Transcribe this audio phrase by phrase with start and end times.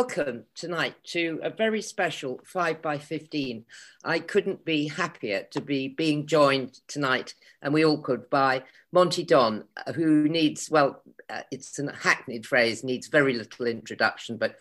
[0.00, 3.66] welcome tonight to a very special 5 by 15
[4.02, 8.62] I couldn't be happier to be being joined tonight, and we all could, by
[8.92, 14.56] Monty Don, who needs, well, uh, it's a hackneyed phrase, needs very little introduction, but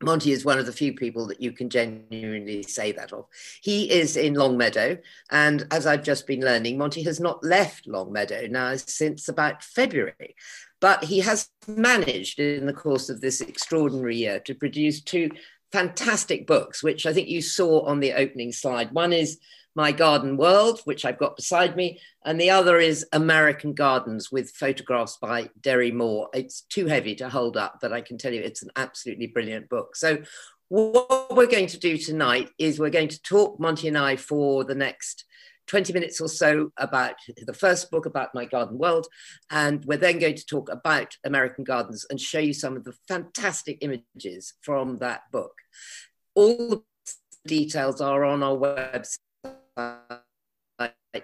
[0.00, 3.26] Monty is one of the few people that you can genuinely say that of.
[3.60, 4.98] He is in Longmeadow,
[5.32, 10.36] and as I've just been learning, Monty has not left Longmeadow now since about February.
[10.80, 15.30] But he has managed in the course of this extraordinary year to produce two
[15.72, 18.92] fantastic books, which I think you saw on the opening slide.
[18.92, 19.38] One is
[19.74, 24.50] My Garden World, which I've got beside me, and the other is American Gardens with
[24.50, 26.28] photographs by Derry Moore.
[26.34, 29.68] It's too heavy to hold up, but I can tell you it's an absolutely brilliant
[29.68, 29.96] book.
[29.96, 30.22] So,
[30.68, 34.62] what we're going to do tonight is we're going to talk, Monty and I, for
[34.62, 35.24] the next
[35.70, 37.14] 20 minutes or so about
[37.46, 39.06] the first book about my garden world.
[39.50, 42.94] And we're then going to talk about American gardens and show you some of the
[43.06, 45.54] fantastic images from that book.
[46.34, 46.82] All the
[47.46, 49.16] details are on our website.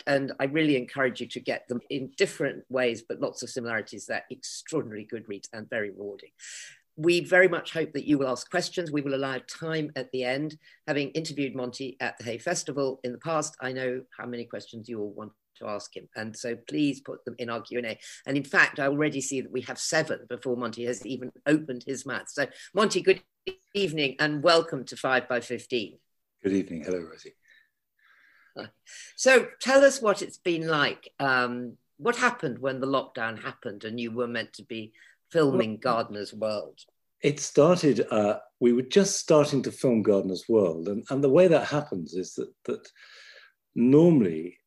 [0.07, 4.07] And I really encourage you to get them in different ways, but lots of similarities.
[4.07, 6.31] They're extraordinarily good reads and very rewarding
[6.97, 8.91] we very much hope that you will ask questions.
[8.91, 10.57] We will allow time at the end.
[10.87, 14.89] Having interviewed Monty at the Hay Festival in the past, I know how many questions
[14.89, 16.09] you all want to ask him.
[16.17, 17.99] And so please put them in our Q&A.
[18.27, 21.85] And in fact, I already see that we have seven before Monty has even opened
[21.87, 22.29] his mouth.
[22.29, 23.23] So Monty, good
[23.75, 25.99] evening and welcome to 5 by 15.
[26.43, 26.83] Good evening.
[26.83, 27.35] Hello, Rosie.
[29.17, 31.13] So tell us what it's been like.
[31.21, 34.93] Um, what happened when the lockdown happened and you were meant to be
[35.31, 36.81] filming well, Gardener's World?
[37.23, 40.89] It started, uh, we were just starting to film Gardener's World.
[40.89, 42.89] And, and the way that happens is that, that
[43.75, 44.59] normally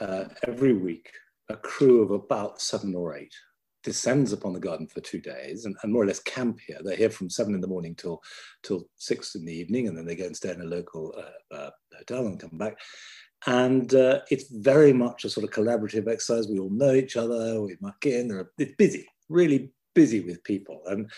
[0.00, 1.10] uh, every week,
[1.48, 3.34] a crew of about seven or eight
[3.82, 6.78] descends upon the garden for two days and, and, more or less camp here.
[6.82, 8.20] They're here from seven in the morning till
[8.62, 11.54] till six in the evening, and then they go and stay in a local uh,
[11.54, 12.76] uh, hotel and come back.
[13.46, 16.48] And uh, it's very much a sort of collaborative exercise.
[16.48, 17.62] We all know each other.
[17.62, 18.44] We muck in.
[18.58, 20.82] It's busy, really busy with people.
[20.86, 21.10] And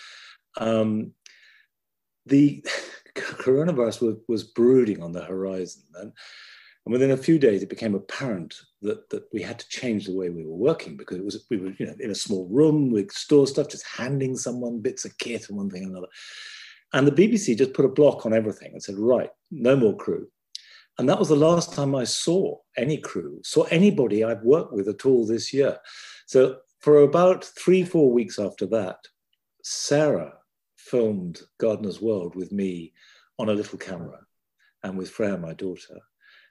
[0.57, 1.13] um,
[2.25, 2.65] the
[3.15, 5.83] coronavirus was, was, brooding on the horizon.
[5.99, 6.11] And,
[6.85, 10.15] and, within a few days, it became apparent that, that we had to change the
[10.15, 12.89] way we were working because it was we were you know, in a small room
[12.89, 16.07] with store stuff, just handing someone bits of kit and one thing and another.
[16.93, 20.27] And the BBC just put a block on everything and said, right, no more crew.
[20.97, 24.87] And that was the last time I saw any crew, saw anybody I've worked with
[24.87, 25.77] at all this year.
[26.25, 28.97] So for about three, four weeks after that,
[29.63, 30.33] Sarah
[30.77, 32.93] filmed Gardener's World with me
[33.37, 34.19] on a little camera
[34.83, 35.99] and with Freya, my daughter.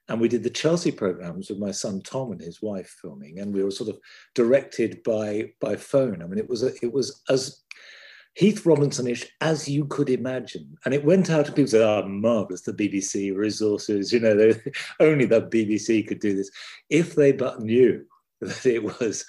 [0.09, 3.55] And we did the Chelsea programs with my son Tom and his wife filming, and
[3.55, 3.99] we were sort of
[4.35, 6.21] directed by by phone.
[6.21, 7.63] I mean, it was a, it was as
[8.35, 10.77] Heath Robinson-ish as you could imagine.
[10.85, 14.53] And it went out and people said, ah, oh, marvelous, the BBC resources, you know,
[15.01, 16.51] only the BBC could do this.
[16.89, 18.05] If they but knew
[18.41, 19.25] that it was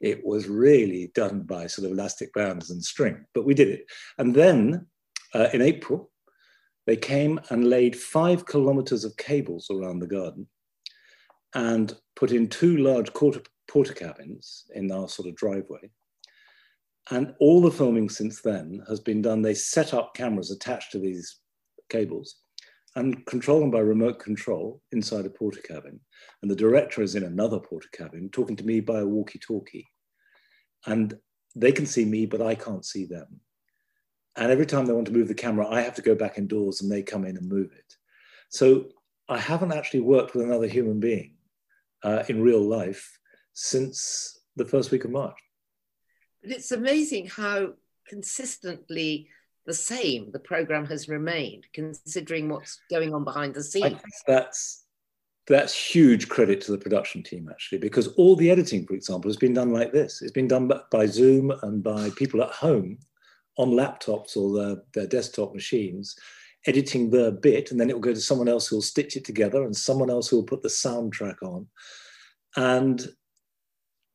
[0.00, 3.86] it was really done by sort of elastic bands and string, but we did it.
[4.18, 4.86] And then
[5.34, 6.10] uh, in April,
[6.86, 10.46] they came and laid five kilometers of cables around the garden
[11.54, 13.40] and put in two large quarter,
[13.70, 15.90] Portakabins in our sort of driveway.
[17.10, 19.42] And all the filming since then has been done.
[19.42, 21.38] They set up cameras attached to these
[21.88, 22.36] cables
[22.96, 26.00] and control them by remote control inside a Portakabin.
[26.42, 29.86] And the director is in another Portakabin talking to me by a walkie talkie.
[30.86, 31.14] And
[31.54, 33.40] they can see me, but I can't see them.
[34.36, 36.80] And every time they want to move the camera, I have to go back indoors
[36.80, 37.94] and they come in and move it.
[38.50, 38.86] So
[39.28, 41.34] I haven't actually worked with another human being
[42.02, 43.18] uh, in real life
[43.52, 45.36] since the first week of March.
[46.42, 47.74] But it's amazing how
[48.08, 49.28] consistently
[49.66, 54.00] the same the program has remained, considering what's going on behind the scenes.
[54.26, 54.84] that's
[55.48, 59.36] that's huge credit to the production team actually, because all the editing, for example, has
[59.36, 60.22] been done like this.
[60.22, 62.98] It's been done by Zoom and by people at home
[63.56, 66.16] on laptops or their, their desktop machines,
[66.66, 69.64] editing their bit, and then it will go to someone else who'll stitch it together,
[69.64, 71.66] and someone else who'll put the soundtrack on,
[72.56, 73.08] and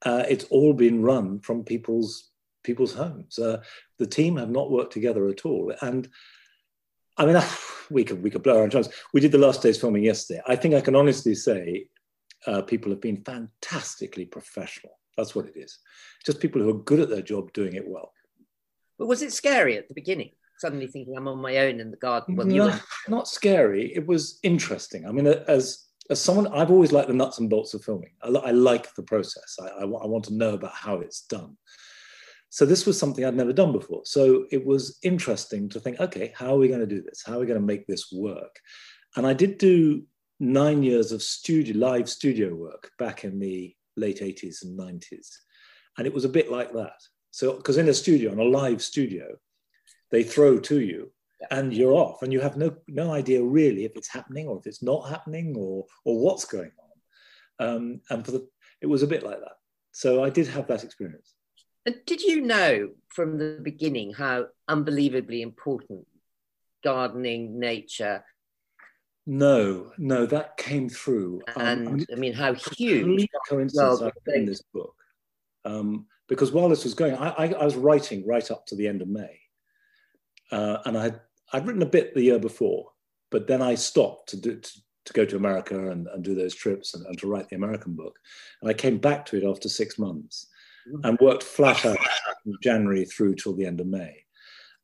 [0.06, 2.31] uh, it's all been run from people's
[2.63, 3.40] people's homes.
[3.40, 3.62] Uh,
[4.00, 5.74] the team have not worked together at all.
[5.81, 6.08] And
[7.18, 7.42] I mean,
[7.92, 8.90] we could, we could blow our own drums.
[9.13, 10.42] We did the last day's filming yesterday.
[10.48, 11.88] I think I can honestly say
[12.48, 14.94] uh, people have been fantastically professional.
[15.18, 15.78] That's what it is.
[16.25, 18.13] Just people who are good at their job doing it well.
[18.98, 20.31] But was it scary at the beginning?
[20.60, 22.36] Suddenly thinking I'm on my own in the garden.
[22.36, 22.78] Well, no,
[23.08, 23.92] not scary.
[23.96, 25.08] It was interesting.
[25.08, 28.12] I mean, as as someone, I've always liked the nuts and bolts of filming.
[28.22, 29.58] I, I like the process.
[29.62, 31.58] I, I, I want to know about how it's done.
[32.51, 34.01] So this was something I'd never done before.
[34.03, 37.24] So it was interesting to think, okay, how are we going to do this?
[37.25, 38.59] How are we going to make this work?
[39.15, 40.03] And I did do
[40.42, 45.30] nine years of studio, live studio work back in the late 80s and 90s.
[45.98, 47.00] And it was a bit like that.
[47.31, 49.38] So, because in a studio, in a live studio,
[50.12, 51.09] they throw to you
[51.51, 54.68] and you're off and you have no, no idea really if it's happening or if
[54.68, 56.71] it's not happening or, or what's going
[57.59, 57.65] on.
[57.65, 58.45] Um, and for the,
[58.81, 59.56] it was a bit like that.
[59.94, 61.33] So I did have that experience.
[61.86, 66.06] And did you know from the beginning how unbelievably important
[66.83, 68.24] gardening, nature?
[69.25, 71.42] No, no, that came through.
[71.56, 74.95] Um, and um, I mean, how huge coincidence in this book.
[75.63, 78.88] Um, because while this was going, I, I, I, was writing right up to the
[78.88, 79.39] end of May,
[80.51, 81.22] uh, and I had
[81.54, 82.89] I'd written a bit the year before,
[83.30, 84.72] but then I stopped to do to,
[85.06, 87.94] to go to America and, and do those trips and, and, to write the American
[87.94, 88.18] book,
[88.62, 90.48] and I came back to it after six months.
[91.04, 91.98] And worked flat out
[92.44, 94.24] from January through till the end of May.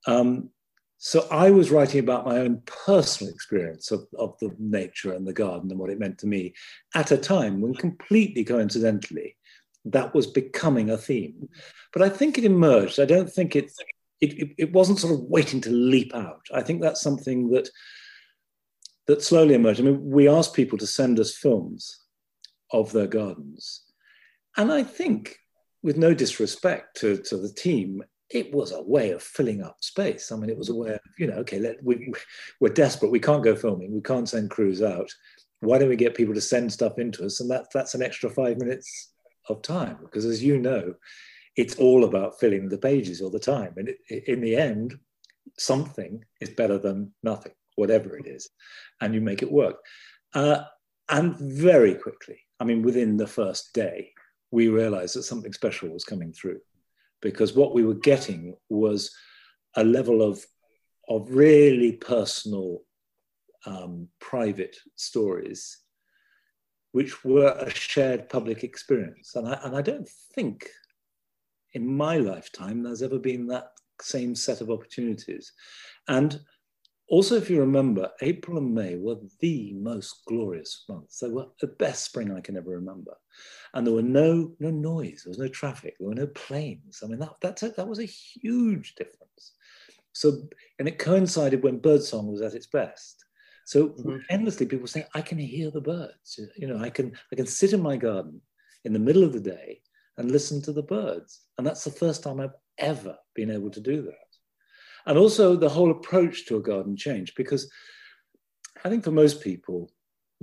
[0.06, 0.50] Um,
[0.98, 5.34] so I was writing about my own personal experience of, of the nature and the
[5.34, 6.54] garden and what it meant to me
[6.96, 9.36] at a time when completely coincidentally
[9.86, 11.50] that was becoming a theme.
[11.94, 13.00] But I think it emerged.
[13.00, 13.72] I don't think it,
[14.22, 16.48] it, it wasn't sort of waiting to leap out.
[16.54, 17.70] I think that's something that
[19.06, 19.80] that slowly emerged.
[19.80, 22.02] I mean, we asked people to send us films
[22.72, 23.84] of their gardens.
[24.58, 25.38] And I think,
[25.88, 30.34] with no disrespect to, to the team, it was a way of filling up space.
[30.34, 32.12] I mean, it was a way of, you know, okay, let, we,
[32.60, 33.10] we're desperate.
[33.10, 33.94] We can't go filming.
[33.94, 35.10] We can't send crews out.
[35.62, 37.40] Why don't we get people to send stuff into us?
[37.40, 39.14] And that, that's an extra five minutes
[39.48, 40.00] of time.
[40.02, 40.94] Because as you know,
[41.56, 43.74] it's all about filling the pages all the time.
[43.78, 45.00] And it, in the end,
[45.58, 48.50] something is better than nothing, whatever it is.
[49.00, 49.78] And you make it work.
[50.34, 50.64] Uh,
[51.08, 54.12] and very quickly, I mean, within the first day,
[54.52, 56.60] we realized that something special was coming through
[57.22, 59.16] because what we were getting was
[59.76, 60.46] a level of,
[61.10, 62.82] of really personal,
[63.66, 65.80] um, private stories,
[66.92, 69.36] which were a shared public experience.
[69.36, 70.70] And I, and I don't think
[71.74, 73.72] in my lifetime there's ever been that
[74.02, 75.52] same set of opportunities.
[76.08, 76.40] And
[77.10, 81.20] also, if you remember, April and May were the most glorious months.
[81.20, 83.16] They were the best spring I can ever remember.
[83.74, 87.02] And there were no, no noise, there was no traffic, there were no planes.
[87.04, 89.54] I mean, that, that's a, that was a huge difference.
[90.12, 90.48] So,
[90.80, 93.24] and it coincided when birdsong was at its best.
[93.66, 94.18] So mm-hmm.
[94.30, 96.40] endlessly people saying, I can hear the birds.
[96.58, 98.42] You know, I can, I can sit in my garden
[98.84, 99.82] in the middle of the day
[100.18, 101.42] and listen to the birds.
[101.58, 104.27] And that's the first time I've ever been able to do that.
[105.08, 107.72] And also the whole approach to a garden changed because
[108.84, 109.90] I think for most people,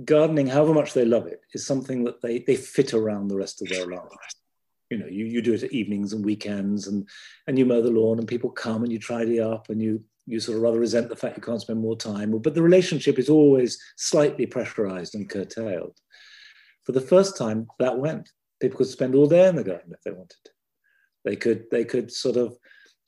[0.03, 3.61] gardening, however much they love it, is something that they, they fit around the rest
[3.61, 4.35] of their lives.
[4.89, 7.07] You know, you, you do it at evenings and weekends and,
[7.47, 10.39] and you mow the lawn and people come and you tidy up and you, you
[10.39, 12.37] sort of rather resent the fact you can't spend more time.
[12.39, 15.97] But the relationship is always slightly pressurized and curtailed.
[16.83, 18.31] For the first time, that went.
[18.59, 20.37] People could spend all day in the garden if they wanted.
[21.23, 22.57] They could, they could sort of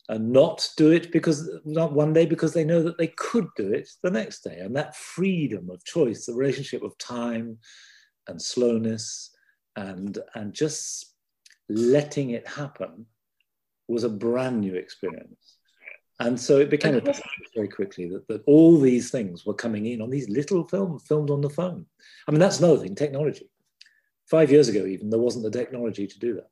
[0.08, 3.72] and not do it because not one day because they know that they could do
[3.72, 4.58] it the next day.
[4.60, 7.58] And that freedom of choice the relationship of time
[8.26, 9.30] and slowness
[9.76, 11.14] and and just
[11.68, 13.06] letting it happen
[13.86, 15.56] was a brand new experience.
[16.20, 17.00] And so it became
[17.54, 21.30] very quickly that, that all these things were coming in on these little films filmed
[21.30, 21.86] on the phone.
[22.26, 23.50] I mean that's another thing technology.
[24.26, 26.48] Five years ago even there wasn't the technology to do that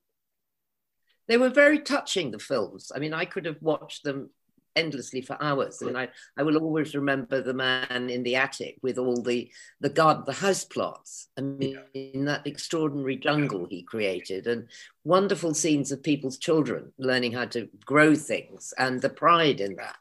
[1.28, 2.92] they were very touching the films.
[2.94, 4.30] I mean i could have watched them
[4.76, 8.98] endlessly for hours and I, I will always remember the man in the attic with
[8.98, 11.28] all the the garden the house plots.
[11.38, 14.68] I mean in that extraordinary jungle he created and
[15.04, 19.98] wonderful scenes of people's children learning how to grow things and the pride in that.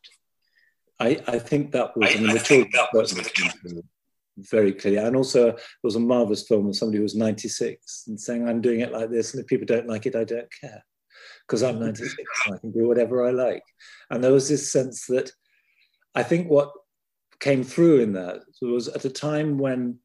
[1.00, 3.84] I i think that was I, mean, the children that
[4.38, 4.98] very clearly.
[4.98, 8.60] And also, it was a marvelous film of somebody who was 96 and saying, I'm
[8.60, 10.84] doing it like this, and if people don't like it, I don't care
[11.48, 13.64] because I'm 96 and I can do whatever I like.
[14.10, 15.32] And there was this sense that
[16.16, 16.72] I think what
[17.40, 20.00] came through in that was at a time when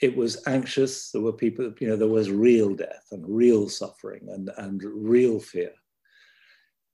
[0.00, 4.26] it was anxious, there were people, you know, there was real death and real suffering
[4.28, 5.72] and, and real fear.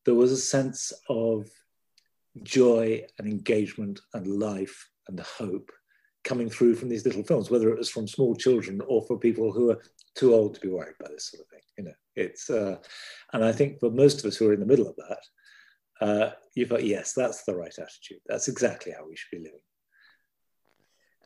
[0.05, 1.49] There was a sense of
[2.43, 5.71] joy and engagement and life and hope
[6.23, 9.53] coming through from these little films, whether it was from small children or for people
[9.53, 9.81] who are
[10.15, 11.61] too old to be worried by this sort of thing.
[11.79, 12.77] You know, it's uh,
[13.33, 16.33] and I think for most of us who are in the middle of that, uh,
[16.55, 18.21] you thought, yes, that's the right attitude.
[18.27, 19.61] That's exactly how we should be living.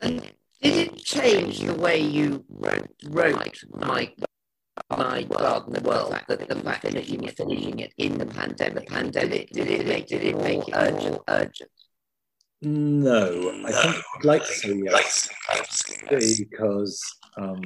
[0.01, 4.15] And did it change the way you wrote, wrote Mike?
[4.91, 9.51] my garden world that the fact finishing it, finishing it in the pandemic, the pandemic
[9.51, 11.19] did it make did it make it urgent?
[11.29, 11.71] urgent?
[12.63, 17.01] No, I think I'd like to say yes, because
[17.37, 17.63] um,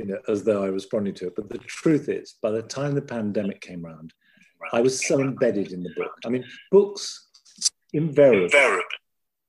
[0.00, 1.36] you know, as though I was responding to it.
[1.36, 4.14] But the truth is, by the time the pandemic came around,
[4.72, 6.12] I was so embedded in the book.
[6.24, 7.28] I mean, books
[7.92, 8.82] invariably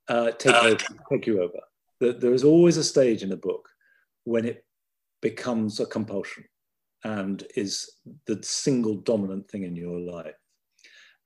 [0.09, 0.77] uh, take, uh, over,
[1.09, 1.59] take you over.
[2.01, 3.69] There is always a stage in a book
[4.25, 4.65] when it
[5.21, 6.43] becomes a compulsion
[7.05, 7.89] and is
[8.25, 10.35] the single dominant thing in your life.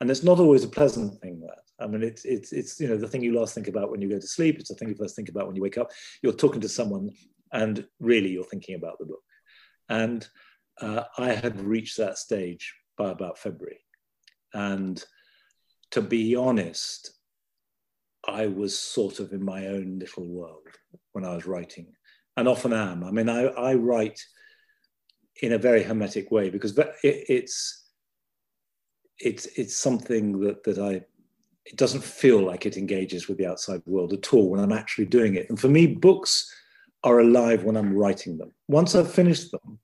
[0.02, 1.60] And it's not always a pleasant thing that.
[1.84, 4.10] I mean, it's, it's, it's, you know, the thing you last think about when you
[4.10, 4.60] go to sleep.
[4.60, 5.90] It's the thing you first think about when you wake up.
[6.22, 7.10] You're talking to someone
[7.52, 9.24] and really you're thinking about the book.
[9.90, 10.28] And
[10.82, 13.80] uh, I had reached that stage by about February.
[14.54, 15.04] And
[15.92, 17.12] to be honest,
[18.28, 20.68] I was sort of in my own little world
[21.12, 21.94] when I was writing,
[22.38, 23.04] and often am.
[23.04, 24.20] I mean, I, I write
[25.42, 27.90] in a very hermetic way because it, it's
[29.20, 31.02] it's it's something that that I
[31.66, 35.06] it doesn't feel like it engages with the outside world at all when I'm actually
[35.06, 35.50] doing it.
[35.50, 36.54] And for me, books
[37.06, 38.52] are alive when I'm writing them.
[38.68, 39.80] Once I've finished them,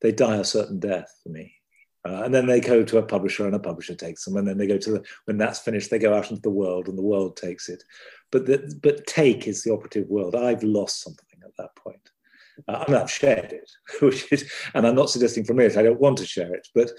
[0.00, 1.52] they die a certain death for me.
[2.06, 4.36] Uh, and then they go to a publisher and a publisher takes them.
[4.36, 6.88] And then they go to the, when that's finished, they go out into the world
[6.88, 7.82] and the world takes it.
[8.32, 10.34] But, the, but take is the operative word.
[10.34, 12.10] I've lost something at that point.
[12.68, 13.70] Uh, mean, I've shared it,
[14.00, 16.90] which is, and I'm not suggesting from it, I don't want to share it, but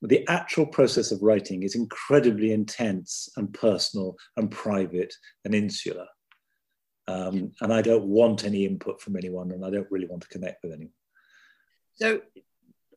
[0.00, 5.14] the actual process of writing is incredibly intense and personal and private
[5.44, 6.06] and insular.
[7.08, 10.28] Um, and I don't want any input from anyone, and I don't really want to
[10.28, 10.92] connect with anyone.
[11.94, 12.20] So,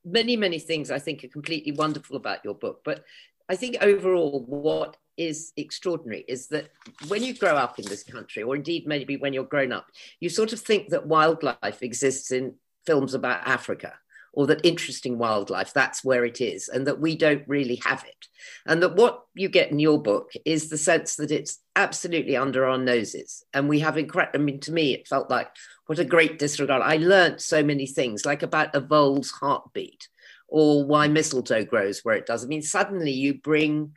[0.04, 3.04] many, many things I think are completely wonderful about your book, but
[3.50, 6.70] I think overall, what is extraordinary is that
[7.08, 9.88] when you grow up in this country, or indeed maybe when you're grown up,
[10.20, 13.94] you sort of think that wildlife exists in films about Africa
[14.36, 18.28] or that interesting wildlife, that's where it is, and that we don't really have it.
[18.66, 22.66] And that what you get in your book is the sense that it's absolutely under
[22.66, 23.44] our noses.
[23.54, 25.50] And we have incredible, I mean, to me, it felt like
[25.88, 26.82] what a great disregard.
[26.84, 30.10] I learned so many things, like about a vole's heartbeat
[30.48, 32.44] or why mistletoe grows where it does.
[32.44, 33.94] I mean, suddenly you bring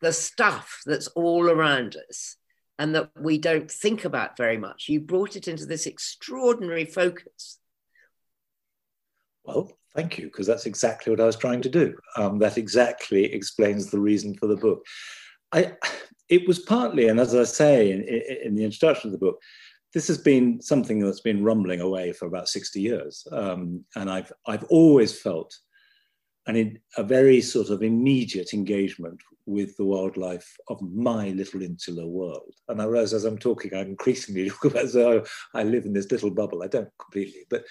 [0.00, 2.36] the stuff that's all around us
[2.78, 4.88] and that we don't think about very much.
[4.88, 7.58] You brought it into this extraordinary focus.
[9.44, 11.96] Well, thank you, because that's exactly what I was trying to do.
[12.16, 14.84] Um, that exactly explains the reason for the book.
[15.52, 15.72] I,
[16.28, 19.40] it was partly, and as I say in, in the introduction of the book,
[19.92, 23.26] this has been something that's been rumbling away for about 60 years.
[23.30, 25.56] Um, and I've, I've always felt
[26.46, 32.52] an, a very sort of immediate engagement with the wildlife of my little insular world.
[32.68, 35.24] And I realize as I'm talking, I'm increasingly talking about as though
[35.54, 36.62] I live in this little bubble.
[36.62, 37.64] I don't completely, but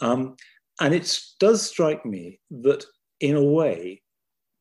[0.00, 0.36] um,
[0.80, 2.84] and it does strike me that
[3.20, 4.02] in a way,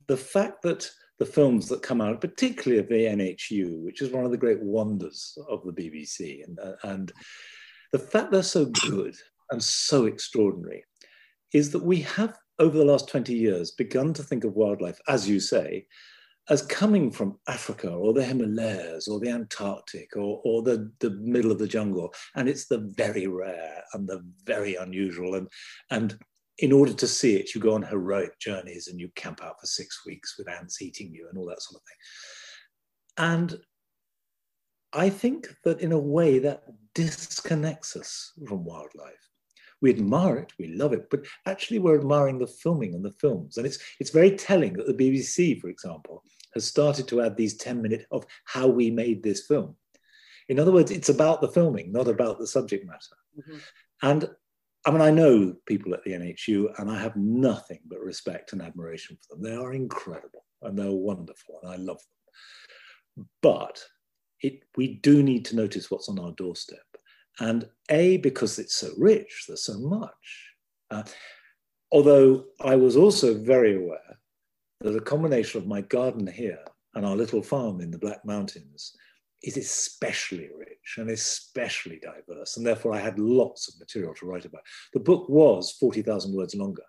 [0.07, 4.25] the fact that the films that come out, particularly of the NHU, which is one
[4.25, 7.11] of the great wonders of the BBC, and, uh, and
[7.91, 9.15] the fact they're so good
[9.51, 10.83] and so extraordinary
[11.53, 15.29] is that we have over the last 20 years begun to think of wildlife, as
[15.29, 15.85] you say,
[16.49, 21.51] as coming from Africa or the Himalayas or the Antarctic or, or the, the middle
[21.51, 22.13] of the jungle.
[22.35, 25.35] And it's the very rare and the very unusual.
[25.35, 25.47] And,
[25.91, 26.17] and
[26.59, 29.67] in order to see it, you go on heroic journeys and you camp out for
[29.67, 31.97] six weeks with ants eating you and all that sort of thing.
[33.17, 33.61] And
[34.93, 36.63] I think that in a way that
[36.95, 39.27] disconnects us from wildlife
[39.81, 43.57] we admire it, we love it, but actually we're admiring the filming and the films.
[43.57, 46.23] And it's, it's very telling that the BBC, for example,
[46.57, 49.75] has started to add these 10 minutes of how we made this film.
[50.49, 52.99] In other words, it's about the filming, not about the subject matter.
[53.39, 53.57] Mm-hmm.
[54.03, 54.29] And
[54.85, 58.61] I mean, I know people at the NHU, and I have nothing but respect and
[58.61, 59.43] admiration for them.
[59.43, 61.99] They are incredible and they're wonderful, and I love
[63.17, 63.27] them.
[63.41, 63.83] But
[64.41, 66.79] it, we do need to notice what's on our doorstep.
[67.39, 70.53] And A, because it's so rich, there's so much.
[70.89, 71.03] Uh,
[71.91, 74.17] although I was also very aware
[74.81, 76.59] that a combination of my garden here
[76.95, 78.95] and our little farm in the Black Mountains
[79.43, 82.57] is especially rich and especially diverse.
[82.57, 84.61] And therefore, I had lots of material to write about.
[84.93, 86.83] The book was 40,000 words longer.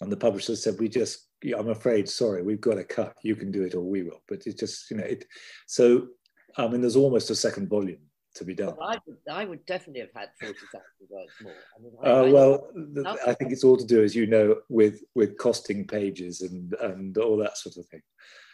[0.00, 1.26] And the publisher said, We just,
[1.56, 3.16] I'm afraid, sorry, we've got to cut.
[3.22, 4.22] You can do it or we will.
[4.28, 5.24] But it just, you know, it.
[5.66, 6.08] So,
[6.56, 8.07] I mean, there's almost a second volume
[8.38, 8.74] to be done.
[8.78, 11.52] Well, I, would, I would definitely have had 40,000 words more.
[11.52, 14.26] I mean, I, uh, I well, the, I think it's all to do, as you
[14.26, 18.02] know, with, with costing pages and, and all that sort of thing.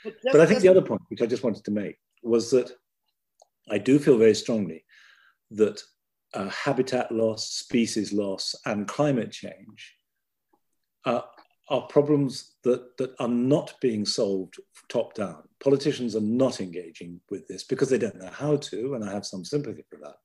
[0.03, 2.71] But, but I think the other point, which I just wanted to make, was that
[3.71, 4.85] I do feel very strongly
[5.53, 5.83] that
[6.35, 9.95] uh, habitat loss, species loss, and climate change
[11.05, 11.23] uh,
[11.68, 15.42] are problems that, that are not being solved top down.
[15.61, 19.25] Politicians are not engaging with this because they don't know how to, and I have
[19.25, 20.16] some sympathy for that.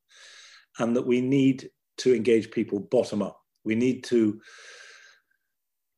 [0.79, 3.39] And that we need to engage people bottom up.
[3.63, 4.41] We need to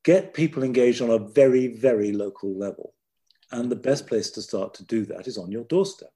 [0.04, 2.94] get people engaged on a very, very local level.
[3.52, 6.12] And the best place to start to do that is on your doorstep,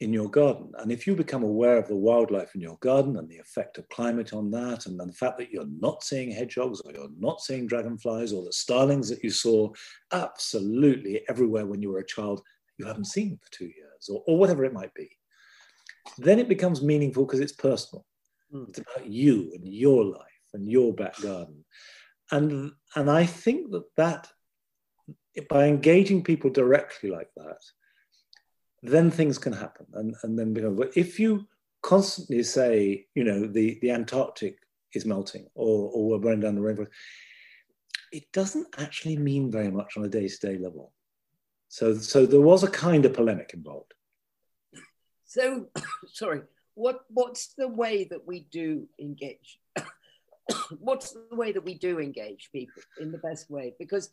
[0.00, 0.70] in your garden.
[0.78, 3.88] And if you become aware of the wildlife in your garden and the effect of
[3.88, 7.66] climate on that, and the fact that you're not seeing hedgehogs or you're not seeing
[7.66, 9.70] dragonflies or the starlings that you saw
[10.12, 12.42] absolutely everywhere when you were a child,
[12.78, 15.10] you haven't seen for two years, or, or whatever it might be,
[16.16, 18.06] then it becomes meaningful because it's personal.
[18.54, 18.68] Mm.
[18.68, 20.22] It's about you and your life
[20.54, 21.64] and your back garden.
[22.30, 24.28] And, and I think that that
[25.48, 27.58] by engaging people directly like that,
[28.82, 29.86] then things can happen.
[29.94, 31.46] And, and then, but if you
[31.82, 34.58] constantly say, you know, the, the Antarctic
[34.94, 36.88] is melting or, or we're burning down the rainforest,
[38.12, 40.92] it doesn't actually mean very much on a day-to-day level.
[41.68, 43.92] So, so there was a kind of polemic involved.
[45.24, 45.68] So,
[46.12, 46.42] sorry,
[46.74, 49.58] what what's the way that we do engage?
[50.78, 53.74] what's the way that we do engage people in the best way?
[53.78, 54.10] Because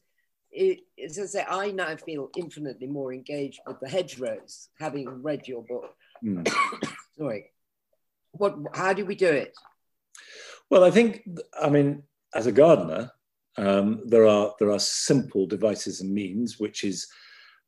[0.55, 5.47] it, as I say, I now feel infinitely more engaged with the hedgerows, having read
[5.47, 5.93] your book.
[6.23, 6.49] Mm.
[7.17, 7.51] Sorry.
[8.31, 8.57] What?
[8.73, 9.53] How do we do it?
[10.69, 11.21] Well, I think,
[11.61, 13.11] I mean, as a gardener,
[13.57, 17.07] um, there are there are simple devices and means, which is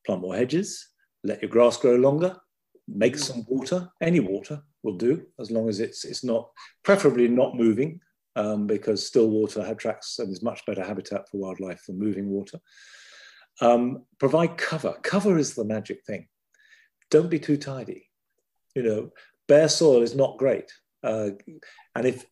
[0.06, 0.90] plant more hedges,
[1.24, 2.36] let your grass grow longer,
[2.88, 3.20] make mm.
[3.20, 3.90] some water.
[4.02, 6.50] Any water will do, as long as it's it's not
[6.84, 8.00] preferably not moving
[8.38, 12.60] um, because still water attracts and is much better habitat for wildlife than moving water.
[13.60, 14.94] Um, provide cover.
[15.02, 16.28] Cover is the magic thing.
[17.10, 18.10] Don't be too tidy.
[18.76, 19.10] You know,
[19.48, 20.72] bare soil is not great.
[21.04, 21.32] Uh,
[21.96, 22.28] and if,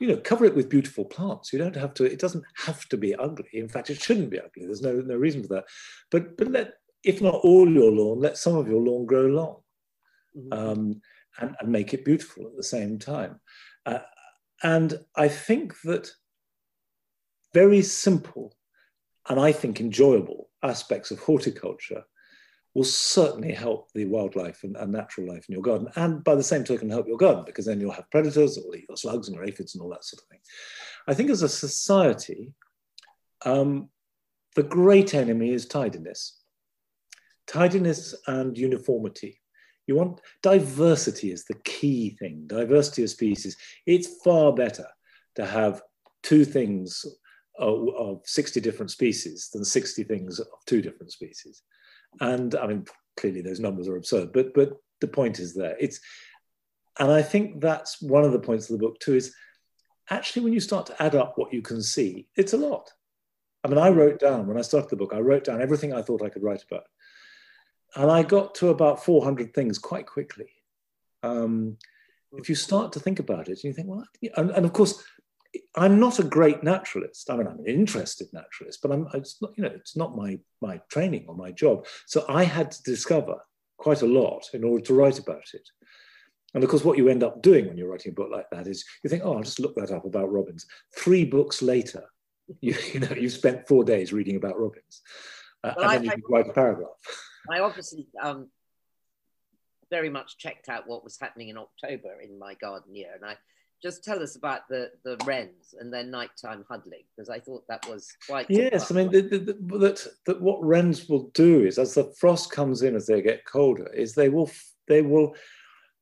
[0.00, 1.52] you know, cover it with beautiful plants.
[1.52, 3.48] You don't have to, it doesn't have to be ugly.
[3.52, 4.64] In fact, it shouldn't be ugly.
[4.64, 5.64] There's no, no reason for that.
[6.10, 9.56] But, but let, if not all your lawn, let some of your lawn grow long
[10.36, 10.52] mm-hmm.
[10.52, 11.00] um,
[11.38, 13.38] and, and make it beautiful at the same time.
[13.84, 14.00] Uh,
[14.62, 16.10] and I think that
[17.54, 18.54] very simple
[19.28, 22.04] and I think enjoyable aspects of horticulture
[22.74, 25.88] will certainly help the wildlife and, and, natural life in your garden.
[25.96, 28.96] And by the same token, help your garden because then you'll have predators or your
[28.98, 30.40] slugs and your aphids and all that sort of thing.
[31.08, 32.52] I think as a society,
[33.46, 33.88] um,
[34.56, 36.42] the great enemy is tidiness.
[37.46, 39.40] Tidiness and uniformity.
[39.86, 43.56] You want diversity is the key thing, diversity of species.
[43.86, 44.86] It's far better
[45.36, 45.82] to have
[46.22, 47.04] two things
[47.58, 51.62] of, of 60 different species than 60 things of two different species.
[52.20, 52.84] And I mean,
[53.16, 55.76] clearly those numbers are absurd, but, but the point is there.
[55.78, 56.00] It's,
[56.98, 59.34] and I think that's one of the points of the book too is
[60.10, 62.90] actually when you start to add up what you can see, it's a lot.
[63.64, 66.02] I mean, I wrote down, when I started the book, I wrote down everything I
[66.02, 66.84] thought I could write about.
[67.96, 70.48] And I got to about 400 things quite quickly.
[71.22, 71.78] Um,
[72.32, 74.04] if you start to think about it, you think, well,
[74.36, 75.02] and, and, of course,
[75.74, 77.30] I'm not a great naturalist.
[77.30, 80.38] I mean, I'm an interested naturalist, but I'm, it's not, you know, it's not my,
[80.60, 81.86] my training or my job.
[82.06, 83.36] So I had to discover
[83.78, 85.66] quite a lot in order to write about it.
[86.54, 88.66] And of course, what you end up doing when you're writing a book like that
[88.66, 90.66] is you think, oh, I'll just look that up about robins.
[90.96, 92.04] Three books later,
[92.60, 95.02] you, you know, you spent four days reading about robins.
[95.64, 96.90] Uh, and I, then you I, write a paragraph.
[97.50, 98.48] I obviously um,
[99.90, 103.36] very much checked out what was happening in October in my garden year, and I
[103.82, 107.88] just tell us about the the wrens and their nighttime huddling because I thought that
[107.88, 108.46] was quite.
[108.48, 112.12] Yes, I mean the, the, the, that that what wrens will do is as the
[112.18, 114.50] frost comes in as they get colder, is they will
[114.88, 115.34] they will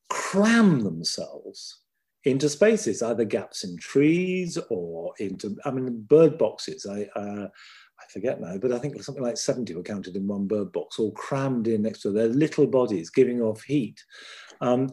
[0.09, 1.81] cram themselves
[2.25, 6.87] into spaces, either gaps in trees or into I mean bird boxes.
[6.87, 7.09] I.
[7.19, 7.49] Uh,
[8.15, 11.11] forget now, but I think something like 70 were counted in one bird box, all
[11.13, 14.03] crammed in next to their little bodies, giving off heat.
[14.61, 14.93] Um,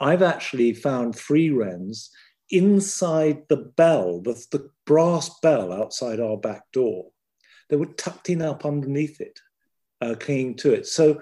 [0.00, 2.10] I've actually found three wrens
[2.50, 7.10] inside the bell, the, the brass bell outside our back door.
[7.68, 9.38] They were tucked in up underneath it,
[10.00, 10.86] uh, clinging to it.
[10.86, 11.20] So,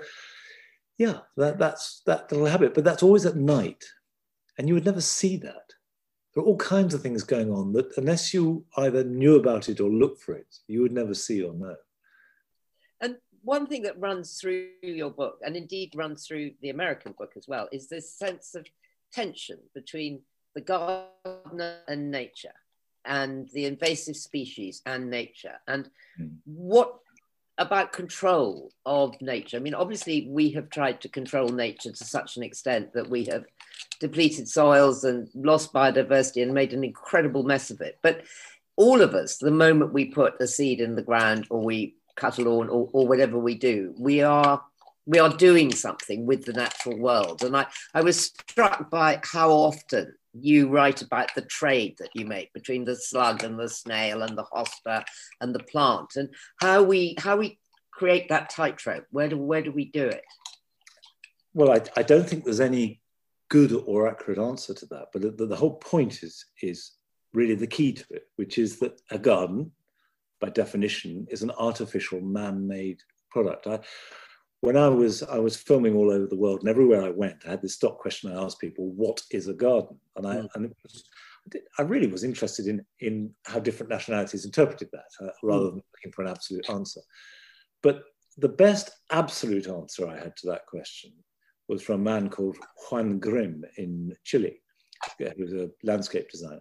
[0.99, 3.85] yeah, that, that's that little habit, but that's always at night.
[4.57, 5.75] And you would never see that
[6.35, 9.81] there are all kinds of things going on that unless you either knew about it
[9.81, 11.77] or looked for it, you would never see or know.
[13.01, 17.33] And one thing that runs through your book, and indeed runs through the American book
[17.37, 18.67] as well, is this sense of
[19.13, 20.21] tension between
[20.55, 22.55] the gardener and nature
[23.05, 25.59] and the invasive species and nature.
[25.67, 25.89] And
[26.21, 26.31] mm.
[26.45, 26.99] what
[27.59, 29.57] about control of nature?
[29.57, 33.25] I mean, obviously, we have tried to control nature to such an extent that we
[33.25, 33.45] have
[34.01, 37.99] depleted soils and lost biodiversity and made an incredible mess of it.
[38.03, 38.23] But
[38.77, 42.39] all of us, the moment we put a seed in the ground or we cut
[42.39, 44.63] a lawn or, or whatever we do, we are
[45.07, 47.43] we are doing something with the natural world.
[47.43, 52.25] And I, I was struck by how often you write about the trade that you
[52.25, 55.03] make between the slug and the snail and the hosta
[55.41, 56.29] and the plant and
[56.61, 57.59] how we how we
[57.91, 59.05] create that tightrope.
[59.11, 60.23] Where do where do we do it?
[61.53, 63.00] Well, I, I don't think there's any
[63.51, 66.93] good or accurate answer to that, but the, the whole point is is
[67.35, 69.71] really the key to it, which is that a garden,
[70.41, 72.99] by definition, is an artificial man-made
[73.31, 73.67] product.
[73.67, 73.81] I,
[74.61, 77.51] when I was I was filming all over the world, and everywhere I went, I
[77.51, 80.49] had this stock question I asked people: "What is a garden?" And I mm.
[80.55, 81.05] and was,
[81.79, 85.71] I really was interested in in how different nationalities interpreted that, uh, rather mm.
[85.71, 87.01] than looking for an absolute answer.
[87.83, 88.05] But
[88.37, 91.13] the best absolute answer I had to that question
[91.71, 92.57] was from a man called
[92.91, 94.61] Juan Grimm in Chile,
[95.19, 96.61] He was a landscape designer.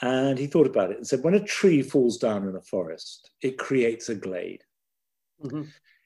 [0.00, 3.32] And he thought about it and said, when a tree falls down in a forest,
[3.42, 4.62] it creates a glade.
[5.44, 5.62] Mm-hmm.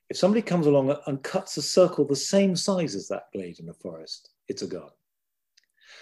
[0.09, 3.69] If somebody comes along and cuts a circle the same size as that glade in
[3.69, 4.97] a forest, it's a garden.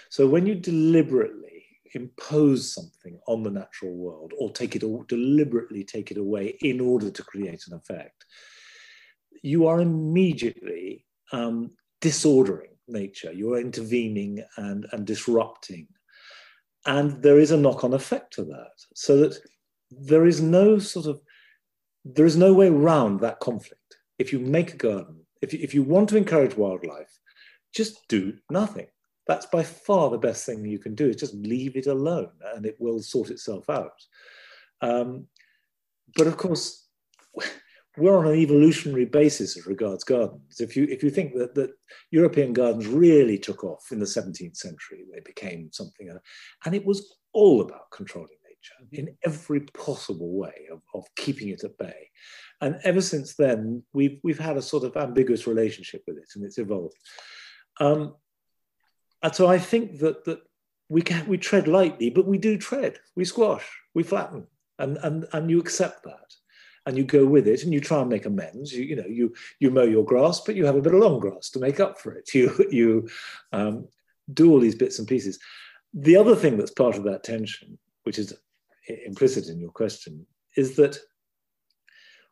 [0.08, 5.82] So when you deliberately impose something on the natural world or take it or deliberately
[5.82, 8.24] take it away in order to create an effect,
[9.42, 13.32] you are immediately um, disordering nature.
[13.32, 15.88] You are intervening and, and disrupting.
[16.86, 18.72] And there is a knock on effect to that.
[18.94, 19.38] So that
[19.90, 21.20] there is no sort of,
[22.04, 25.74] there is no way around that conflict if you make a garden, if you, if
[25.74, 27.18] you want to encourage wildlife,
[27.74, 28.86] just do nothing.
[29.26, 32.66] That's by far the best thing you can do is just leave it alone and
[32.66, 33.98] it will sort itself out.
[34.82, 35.26] Um,
[36.16, 36.86] but of course,
[37.96, 40.60] we're on an evolutionary basis as regards gardens.
[40.60, 41.72] If you, if you think that, that
[42.10, 46.08] European gardens really took off in the 17th century, they became something,
[46.64, 51.64] and it was all about controlling nature in every possible way of, of keeping it
[51.64, 52.10] at bay.
[52.60, 56.44] And ever since then, we've, we've had a sort of ambiguous relationship with it and
[56.44, 56.96] it's evolved.
[57.78, 58.14] Um,
[59.22, 60.40] and so I think that, that
[60.88, 64.46] we, can, we tread lightly, but we do tread, we squash, we flatten,
[64.78, 66.34] and, and, and you accept that.
[66.86, 68.72] And you go with it, and you try and make amends.
[68.72, 71.20] You, you know, you you mow your grass, but you have a bit of long
[71.20, 72.30] grass to make up for it.
[72.34, 73.08] You you
[73.52, 73.88] um,
[74.32, 75.38] do all these bits and pieces.
[75.92, 78.32] The other thing that's part of that tension, which is
[78.88, 80.98] implicit in your question, is that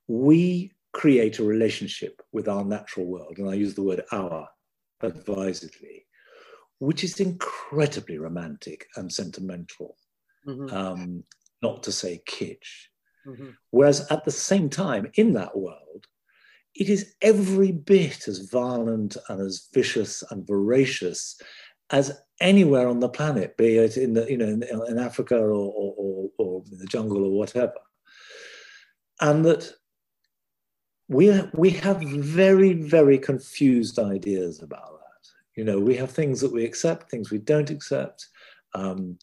[0.06, 4.48] we create a relationship with our natural world, and I use the word our
[5.02, 6.06] advisedly,
[6.78, 9.96] which is incredibly romantic and sentimental,
[10.46, 10.74] mm-hmm.
[10.74, 11.24] um,
[11.62, 12.88] not to say kitsch.
[13.28, 13.48] Mm-hmm.
[13.70, 16.06] Whereas at the same time, in that world,
[16.74, 21.40] it is every bit as violent and as vicious and voracious
[21.90, 25.50] as anywhere on the planet, be it in the you know in, in Africa or,
[25.50, 27.80] or, or, or in the jungle or whatever,
[29.20, 29.72] and that
[31.08, 35.28] we we have very very confused ideas about that.
[35.56, 38.28] You know, we have things that we accept, things we don't accept.
[38.74, 39.18] Um,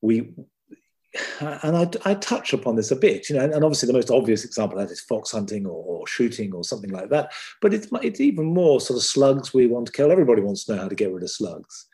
[0.00, 0.32] we
[1.40, 4.44] and I, I, touch upon this a bit, you know, and obviously the most obvious
[4.44, 7.32] example of that is fox hunting or, or, shooting or something like that.
[7.60, 10.12] But it's it's even more sort of slugs we want to kill.
[10.12, 11.86] Everybody wants to know how to get rid of slugs.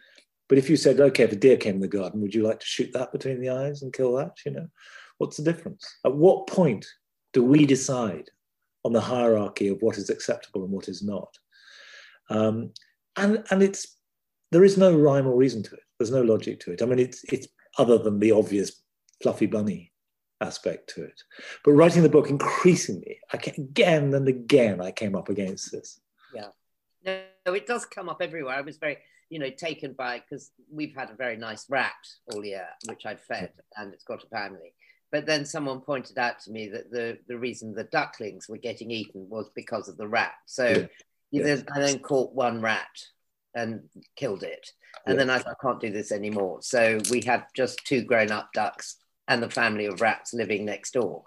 [0.48, 2.60] But if you said, okay, if a deer came in the garden, would you like
[2.60, 4.36] to shoot that between the eyes and kill that?
[4.44, 4.68] You know,
[5.18, 5.84] what's the difference?
[6.04, 6.86] At what point
[7.32, 8.30] do we decide
[8.86, 11.36] on the hierarchy of what is acceptable and what is not.
[12.30, 12.70] Um,
[13.16, 13.96] and and it's
[14.52, 15.82] there is no rhyme or reason to it.
[15.98, 16.82] There's no logic to it.
[16.82, 17.48] I mean, it's it's
[17.78, 18.80] other than the obvious
[19.22, 19.92] fluffy bunny
[20.40, 21.22] aspect to it.
[21.64, 26.00] But writing the book, increasingly, I can, again and again, I came up against this.
[26.34, 26.48] Yeah,
[27.04, 28.54] no, it does come up everywhere.
[28.54, 28.98] I was very,
[29.30, 31.94] you know, taken by because we've had a very nice rat
[32.32, 34.74] all year, which I've fed, and it's got a family.
[35.12, 38.90] But then someone pointed out to me that the, the reason the ducklings were getting
[38.90, 40.34] eaten was because of the rat.
[40.46, 40.86] So yeah.
[41.30, 41.56] Yeah.
[41.74, 42.88] I then caught one rat
[43.54, 43.82] and
[44.16, 44.70] killed it.
[45.06, 45.24] And yeah.
[45.24, 46.58] then I I can't do this anymore.
[46.62, 48.96] So we had just two grown up ducks
[49.28, 51.24] and the family of rats living next door.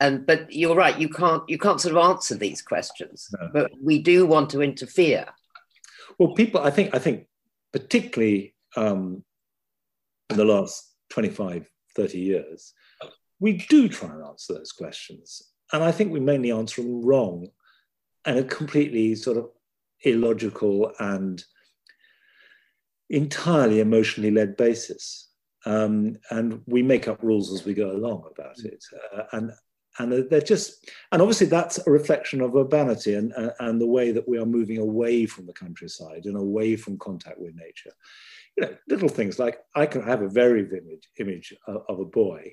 [0.00, 3.28] And but you're right, you can't you can't sort of answer these questions.
[3.32, 3.50] No.
[3.52, 5.26] But we do want to interfere.
[6.18, 7.26] Well, people, I think, I think
[7.72, 9.24] particularly um,
[10.30, 12.72] in the last 25, 30 years,
[13.40, 15.42] we do try and answer those questions.
[15.72, 17.48] And I think we mainly answer them wrong
[18.24, 19.50] and a completely sort of
[20.04, 21.42] illogical and
[23.10, 25.30] entirely emotionally led basis.
[25.66, 28.84] Um, and we make up rules as we go along about it.
[29.14, 29.52] Uh, and
[30.00, 34.10] and they're just and obviously that's a reflection of urbanity and, and, and the way
[34.10, 37.92] that we are moving away from the countryside and away from contact with nature
[38.56, 42.04] you know little things like i can have a very vivid image of, of a
[42.04, 42.52] boy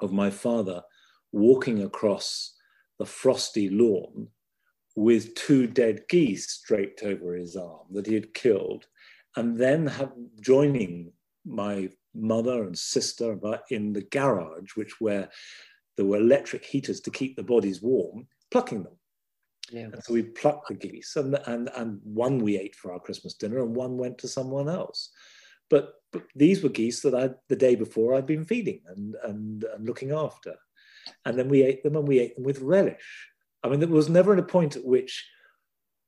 [0.00, 0.82] of my father
[1.30, 2.54] walking across
[2.98, 4.28] the frosty lawn
[4.96, 8.86] with two dead geese draped over his arm that he had killed,
[9.36, 11.12] and then have, joining
[11.44, 13.38] my mother and sister
[13.70, 15.28] in the garage, which where
[15.96, 18.96] there were electric heaters to keep the bodies warm, plucking them.
[19.70, 19.88] Yeah.
[19.92, 23.34] And so we plucked the geese, and, and, and one we ate for our Christmas
[23.34, 25.10] dinner, and one went to someone else.
[25.68, 29.64] But, but these were geese that I the day before I'd been feeding and, and,
[29.64, 30.54] and looking after.
[31.24, 33.30] And then we ate them, and we ate them with relish.
[33.62, 35.26] I mean, there was never a point at which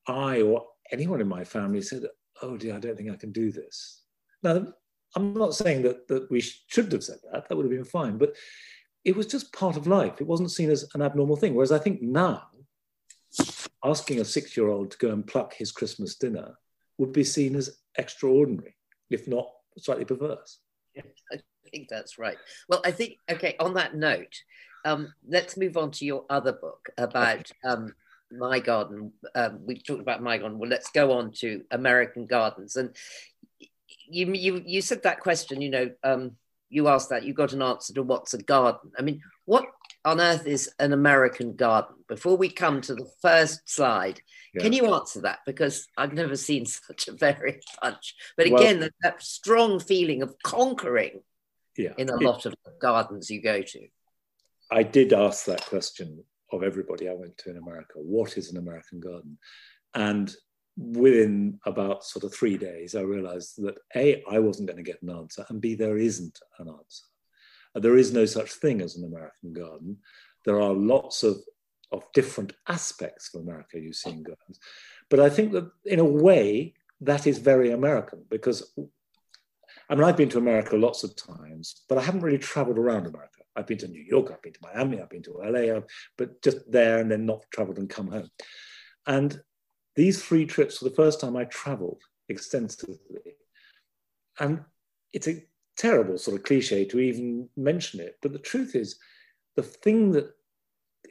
[0.07, 2.05] I or anyone in my family said,
[2.43, 4.05] "Oh dear, I don't think I can do this."
[4.43, 4.67] Now,
[5.17, 8.19] I'm not saying that that we should have said that; that would have been fine.
[8.19, 8.35] But
[9.05, 10.21] it was just part of life.
[10.21, 11.55] It wasn't seen as an abnormal thing.
[11.55, 12.43] Whereas I think now,
[13.85, 16.59] asking a six-year-old to go and pluck his Christmas dinner
[16.99, 18.77] would be seen as extraordinary,
[19.11, 20.59] if not slightly perverse.
[21.33, 21.41] I
[21.71, 22.37] think that's right.
[22.69, 23.57] Well, I think okay.
[23.61, 24.35] On that note,
[24.85, 27.95] um, let's move on to your other book about um,
[28.31, 29.13] my garden.
[29.35, 30.59] Um, we talked about my garden.
[30.59, 32.77] Well, let's go on to American gardens.
[32.77, 32.95] And
[34.09, 35.61] you you you said that question.
[35.61, 36.33] You know, um,
[36.69, 37.25] you asked that.
[37.25, 38.93] You got an answer to what's a garden.
[38.99, 39.67] I mean, what
[40.05, 41.97] on earth is an American garden?
[42.09, 44.21] Before we come to the first slide,
[44.55, 44.63] yeah.
[44.63, 45.41] can you answer that?
[45.47, 48.15] Because I've never seen such a varied bunch.
[48.37, 51.21] But again, well, that, that, strong feeling of conquering
[51.77, 53.87] yeah, in a it, lot of gardens you go to.
[54.71, 56.23] I did ask that question
[56.53, 57.95] of everybody I went to in America.
[57.97, 59.39] What is an American garden?
[59.95, 60.35] And
[60.79, 65.03] within about sort of three days, I realized that A, I wasn't going to get
[65.03, 67.05] an answer, and B, there isn't an answer.
[67.75, 69.99] There is no such thing as an American garden.
[70.45, 71.37] There are lots of,
[71.93, 74.59] of different aspects of America you see in gardens.
[75.11, 78.73] But I think that in a way, that is very American because
[79.91, 83.07] I mean, I've been to America lots of times, but I haven't really traveled around
[83.07, 83.41] America.
[83.57, 85.81] I've been to New York, I've been to Miami, I've been to LA,
[86.17, 88.31] but just there and then not traveled and come home.
[89.07, 89.41] And
[89.99, 93.35] these three trips were the first time I traveled extensively.
[94.39, 94.61] And
[95.13, 95.45] it's a
[95.77, 98.97] terrible sort of cliche to even mention it, but the truth is,
[99.57, 100.31] the thing that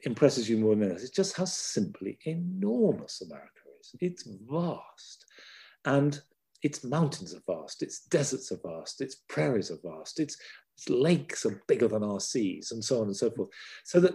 [0.04, 3.93] impresses you more than anything is just how simply enormous America is.
[4.00, 5.26] It's vast.
[5.84, 6.21] And
[6.63, 10.38] its mountains are vast, its deserts are vast, its prairies are vast, its,
[10.78, 13.50] its lakes are bigger than our seas, and so on and so forth.
[13.84, 14.13] So that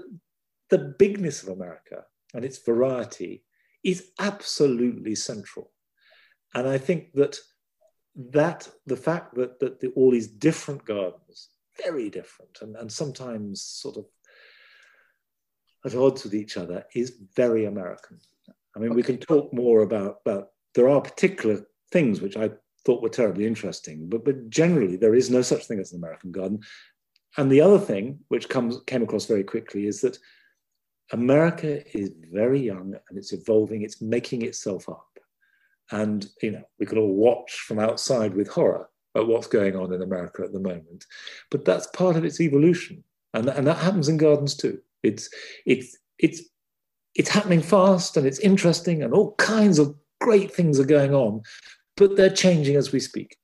[0.70, 3.42] the bigness of America and its variety
[3.84, 5.70] is absolutely central.
[6.54, 7.38] And I think that
[8.14, 11.48] that the fact that, that the, all these different gardens,
[11.82, 14.04] very different, and, and sometimes sort of
[15.84, 18.18] at odds with each other, is very American.
[18.76, 18.96] I mean, okay.
[18.96, 22.50] we can talk more about, about there are particular things which I
[22.84, 24.08] thought were terribly interesting.
[24.08, 26.60] But, but generally, there is no such thing as an American garden.
[27.36, 30.18] And the other thing, which comes came across very quickly, is that
[31.12, 33.82] America is very young and it's evolving.
[33.82, 35.18] It's making itself up,
[35.90, 39.92] and you know we can all watch from outside with horror at what's going on
[39.92, 41.06] in America at the moment.
[41.50, 44.80] But that's part of its evolution, and, and that happens in gardens too.
[45.02, 45.28] It's
[45.66, 46.42] it's it's
[47.14, 51.42] it's happening fast and it's interesting and all kinds of great things are going on
[51.96, 53.36] but they're changing as we speak.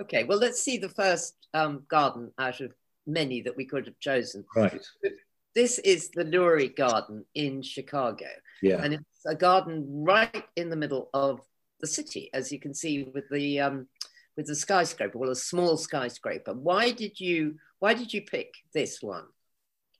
[0.00, 2.72] Okay, well, let's see the first um, garden out of
[3.06, 4.44] many that we could have chosen.
[4.54, 4.80] Right.
[5.54, 8.26] This is the Lurie Garden in Chicago.
[8.62, 8.82] Yeah.
[8.82, 11.40] And it's a garden right in the middle of
[11.80, 13.88] the city, as you can see with the um,
[14.36, 16.54] with the skyscraper, well, a small skyscraper.
[16.54, 19.24] Why did you why did you pick this one?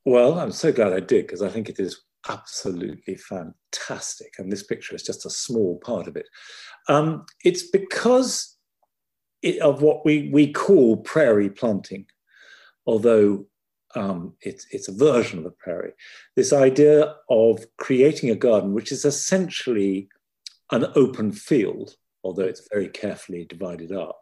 [0.04, 4.34] Well, I'm so glad I did because I think it is absolutely fantastic.
[4.38, 6.26] And this picture is just a small part of it.
[6.88, 8.56] Um, it's because
[9.42, 12.06] it, of what we, we call prairie planting,
[12.86, 13.46] although
[13.94, 15.92] um, it's, it's a version of the prairie.
[16.36, 20.08] This idea of creating a garden, which is essentially
[20.70, 24.18] an open field, although it's very carefully divided up,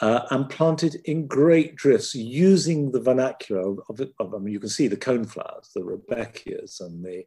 [0.00, 4.60] uh, and planted in great drifts using the vernacular of, of, of, I mean, you
[4.60, 7.24] can see the coneflowers, the Rudbeckias and the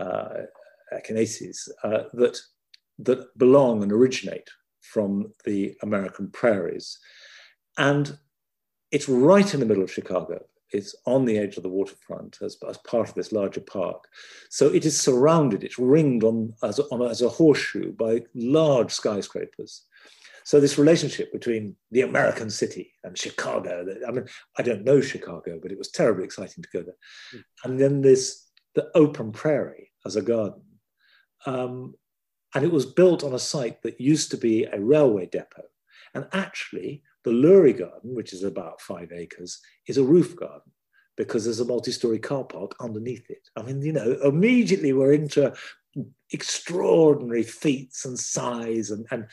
[0.00, 0.46] uh,
[0.94, 2.38] Echinaceas uh, that,
[3.00, 4.48] that belong and originate
[4.80, 6.98] from the American prairies.
[7.76, 8.18] And
[8.90, 10.44] it's right in the middle of Chicago.
[10.72, 14.04] It's on the edge of the waterfront as, as part of this larger park.
[14.50, 19.84] So it is surrounded, it's ringed on as, on as a horseshoe by large skyscrapers.
[20.44, 24.26] So this relationship between the American city and Chicago, I mean,
[24.58, 26.96] I don't know Chicago, but it was terribly exciting to go there.
[27.34, 27.44] Mm.
[27.64, 30.62] And then this, the open prairie as a garden.
[31.46, 31.94] Um,
[32.54, 35.64] and it was built on a site that used to be a railway depot.
[36.14, 40.72] And actually, the Lurie Garden, which is about five acres, is a roof garden.
[41.16, 43.48] because there's a multi-story car park underneath it.
[43.56, 45.52] I mean, you know, immediately we're into
[46.32, 49.26] extraordinary feats and size and and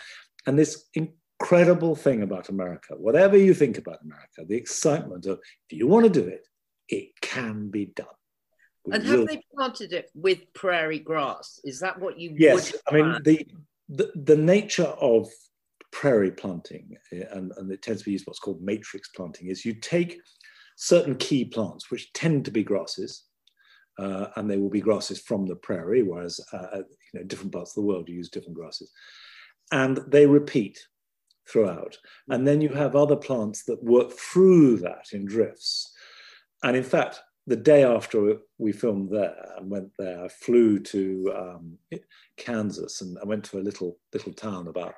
[0.46, 2.96] and this incredible thing about America.
[2.98, 6.48] Whatever you think about America, the excitement of if you want to do it,
[6.90, 8.08] it can be done.
[8.86, 9.26] We and have will.
[9.26, 11.60] they planted it with prairie grass?
[11.64, 12.36] Is that what you?
[12.38, 13.48] Yes, I mean the,
[13.88, 15.30] the the nature of
[15.92, 19.66] prairie planting, eh, and, and it tends to be used what's called matrix planting, is
[19.66, 20.20] you take
[20.78, 23.26] certain key plants, which tend to be grasses,
[23.98, 27.52] uh, and they will be grasses from the prairie, whereas uh, uh, you know, different
[27.52, 28.92] parts of the world use different grasses.
[29.72, 30.80] And they repeat
[31.48, 31.98] throughout.
[32.30, 35.92] And then you have other plants that work through that in drifts.
[36.64, 41.34] And in fact, the day after we filmed there and went there, I flew to
[41.36, 41.78] um,
[42.38, 44.94] Kansas and I went to a little little town about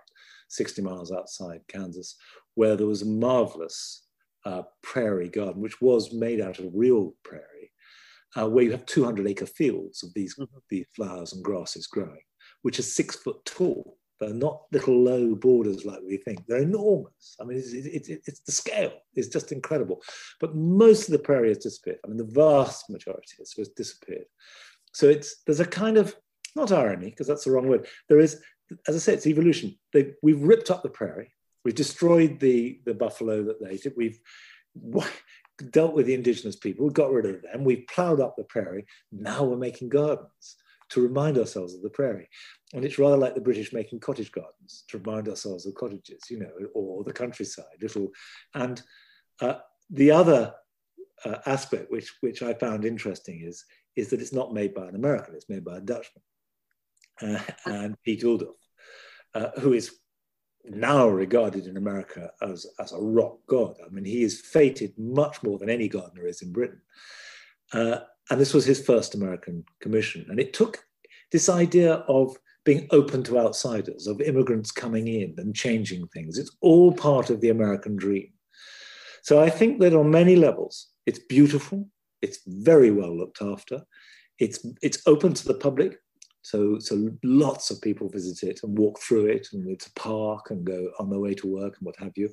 [0.51, 2.15] 60 miles outside Kansas,
[2.55, 4.05] where there was a marvelous
[4.45, 7.71] uh, prairie garden, which was made out of real prairie,
[8.35, 10.57] uh, where you have 200 acre fields of these, mm-hmm.
[10.69, 12.21] these flowers and grasses growing,
[12.61, 13.97] which are six foot tall.
[14.19, 16.45] They're not little low borders like we think.
[16.45, 17.35] They're enormous.
[17.39, 19.99] I mean, it's, it's, it's, the scale is just incredible.
[20.39, 21.97] But most of the prairie has disappeared.
[22.05, 24.25] I mean, the vast majority has, has disappeared.
[24.93, 26.15] So it's there's a kind of
[26.55, 27.87] not irony because that's the wrong word.
[28.09, 28.41] There is,
[28.87, 29.77] as I say, it's evolution.
[29.93, 31.31] They, we've ripped up the prairie.
[31.63, 33.93] We've destroyed the, the buffalo that they did.
[33.95, 34.19] We've
[35.71, 36.87] dealt with the indigenous people.
[36.87, 37.63] We got rid of them.
[37.63, 38.85] We've plowed up the prairie.
[39.11, 40.57] Now we're making gardens
[40.89, 42.27] to remind ourselves of the prairie.
[42.73, 46.39] And it's rather like the British making cottage gardens to remind ourselves of cottages, you
[46.39, 48.09] know, or the countryside, little.
[48.53, 48.81] And
[49.39, 49.55] uh,
[49.89, 50.53] the other
[51.25, 53.63] uh, aspect, which which I found interesting, is
[53.95, 56.23] is that it's not made by an American; it's made by a Dutchman,
[57.21, 58.57] uh, and Piet Oudolf,
[59.33, 59.95] uh, who is
[60.65, 63.75] now regarded in America as, as a rock god.
[63.85, 66.81] I mean, he is fated much more than any gardener is in Britain.
[67.73, 70.25] Uh, and this was his first American commission.
[70.29, 70.85] And it took
[71.31, 76.37] this idea of being open to outsiders, of immigrants coming in and changing things.
[76.37, 78.29] It's all part of the American dream.
[79.23, 81.89] So I think that on many levels, it's beautiful,
[82.21, 83.83] it's very well looked after,
[84.37, 85.97] it's, it's open to the public,
[86.41, 90.49] so, so lots of people visit it and walk through it, and it's a park
[90.49, 92.29] and go on their way to work and what have you.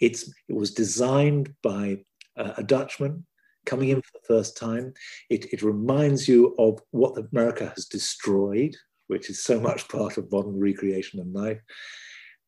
[0.00, 1.98] It's, it was designed by
[2.36, 3.24] a Dutchman
[3.64, 4.92] coming in for the first time.
[5.30, 10.30] It, it reminds you of what America has destroyed, which is so much part of
[10.30, 11.60] modern recreation and life.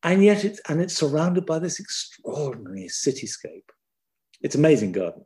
[0.03, 3.65] And yet, it's, and it's surrounded by this extraordinary cityscape.
[4.43, 5.25] It's amazing garden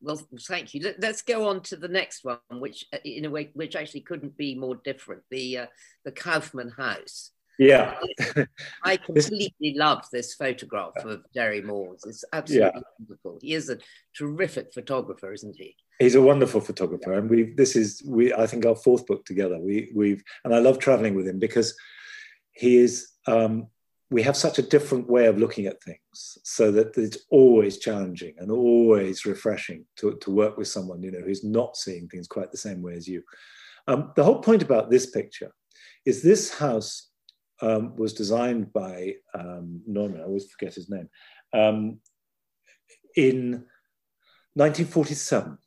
[0.00, 0.82] well, thank you.
[0.82, 4.02] Let, us go on to the next one, which uh, in a way, which actually
[4.02, 5.22] couldn't be more different.
[5.30, 5.66] The uh,
[6.04, 7.32] the Kaufmann House.
[7.58, 7.98] Yeah,
[8.84, 12.04] I completely love this photograph of Derry Moore's.
[12.06, 12.82] It's absolutely yeah.
[13.00, 13.38] wonderful.
[13.42, 13.78] He is a
[14.16, 15.74] terrific photographer, isn't he?
[15.98, 19.58] He's a wonderful photographer, and we this is we I think our fourth book together.
[19.58, 21.74] We we've and I love traveling with him because
[22.52, 23.66] he is um,
[24.10, 28.34] we have such a different way of looking at things so that it's always challenging
[28.38, 32.50] and always refreshing to, to work with someone you know who's not seeing things quite
[32.50, 33.22] the same way as you.
[33.86, 35.52] Um, the whole point about this picture
[36.04, 37.10] is this house
[37.60, 41.08] um, was designed by um, norman i always forget his name
[41.52, 41.98] um,
[43.16, 43.64] in
[44.54, 45.58] 1947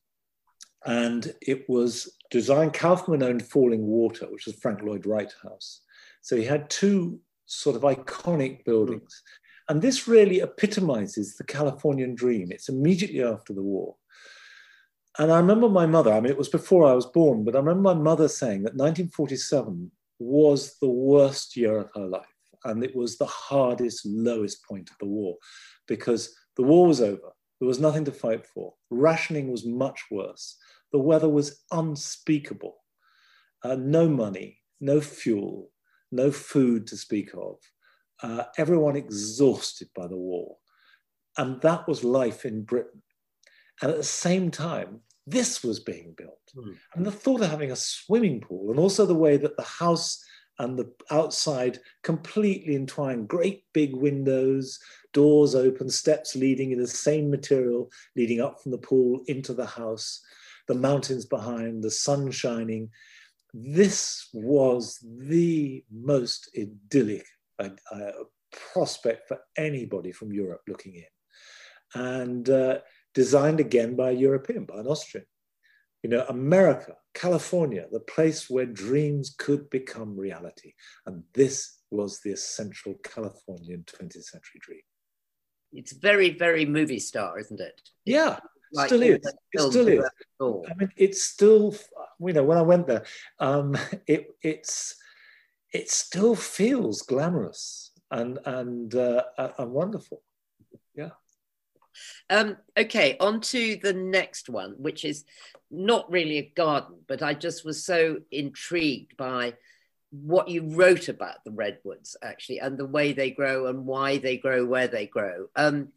[0.85, 5.81] and it was designed kaufman owned falling water which was frank lloyd wright house.
[6.21, 7.19] So he had two
[7.51, 9.21] sort of iconic buildings.
[9.69, 12.51] And this really epitomizes the Californian dream.
[12.51, 13.95] It's immediately after the war.
[15.19, 17.59] And I remember my mother, I mean, it was before I was born, but I
[17.59, 22.25] remember my mother saying that 1947 was the worst year of her life.
[22.63, 25.35] And it was the hardest, lowest point of the war
[25.87, 27.33] because the war was over.
[27.59, 28.73] There was nothing to fight for.
[28.89, 30.57] Rationing was much worse.
[30.91, 32.75] The weather was unspeakable.
[33.63, 35.69] Uh, no money, no fuel,
[36.11, 37.57] no food to speak of,
[38.23, 40.57] uh, everyone exhausted by the war.
[41.37, 43.01] And that was life in Britain.
[43.81, 46.39] And at the same time, this was being built.
[46.55, 46.75] Mm.
[46.95, 50.23] And the thought of having a swimming pool, and also the way that the house
[50.59, 54.79] and the outside completely entwined, great big windows,
[55.13, 59.65] doors open, steps leading in the same material, leading up from the pool into the
[59.65, 60.21] house,
[60.67, 62.89] the mountains behind, the sun shining,
[63.53, 67.25] this was the most idyllic
[67.59, 68.11] uh, uh,
[68.73, 71.03] prospect for anybody from Europe looking in.
[71.93, 72.79] And uh,
[73.13, 75.25] designed again by a European, by an Austrian.
[76.03, 80.73] You know, America, California, the place where dreams could become reality.
[81.05, 84.81] And this was the essential Californian 20th century dream.
[85.73, 87.81] It's very, very movie star, isn't it?
[88.05, 88.39] Yeah.
[88.73, 89.19] Like still is.
[89.53, 90.05] It still is.
[90.39, 91.75] I mean, it's still,
[92.19, 93.05] you know, when I went there,
[93.39, 94.95] um, it it's
[95.73, 99.23] it still feels glamorous and and uh,
[99.57, 100.21] and wonderful.
[100.95, 101.11] Yeah.
[102.29, 105.25] Um, okay, on to the next one, which is
[105.69, 109.55] not really a garden, but I just was so intrigued by
[110.11, 114.37] what you wrote about the redwoods actually and the way they grow and why they
[114.37, 115.47] grow where they grow.
[115.55, 115.89] Um,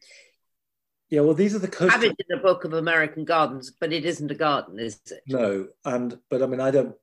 [1.15, 4.05] Yeah, well, these are the have it in a book of American gardens, but it
[4.05, 5.23] isn't a garden, is it?
[5.29, 6.97] No, and but I mean, I don't.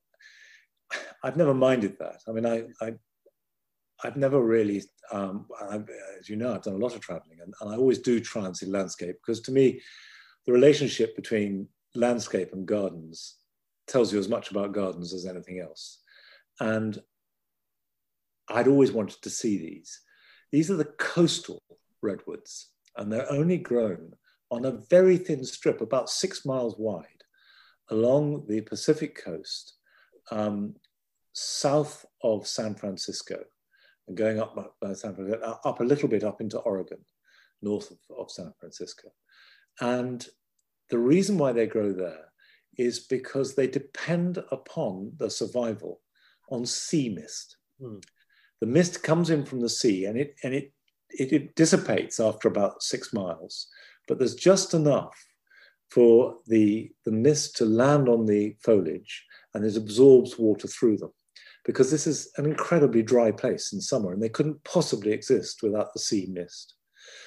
[1.23, 2.21] I've never minded that.
[2.27, 2.95] I mean, I, I
[4.03, 4.83] I've never really,
[5.13, 5.89] um, I've,
[6.19, 8.45] as you know, I've done a lot of traveling, and, and I always do try
[8.45, 9.79] and see landscape because to me,
[10.45, 13.37] the relationship between landscape and gardens
[13.87, 15.99] tells you as much about gardens as anything else.
[16.59, 17.01] And
[18.49, 20.01] I'd always wanted to see these.
[20.51, 21.63] These are the coastal
[22.01, 24.13] redwoods, and they're only grown
[24.49, 27.05] on a very thin strip, about six miles wide,
[27.89, 29.75] along the Pacific coast,
[30.31, 30.75] um,
[31.33, 33.39] south of San Francisco,
[34.07, 36.99] and going up by San Francisco, up a little bit up into Oregon,
[37.61, 39.09] north of, of San Francisco.
[39.79, 40.27] And
[40.89, 42.25] the reason why they grow there
[42.77, 46.01] is because they depend upon the survival
[46.49, 47.57] on sea mist.
[47.79, 47.97] Hmm.
[48.59, 50.71] The mist comes in from the sea and it and it,
[51.17, 53.67] it it dissipates after about six miles,
[54.07, 55.15] but there's just enough
[55.89, 61.11] for the the mist to land on the foliage and it absorbs water through them
[61.65, 65.93] because this is an incredibly dry place in summer and they couldn't possibly exist without
[65.93, 66.75] the sea mist.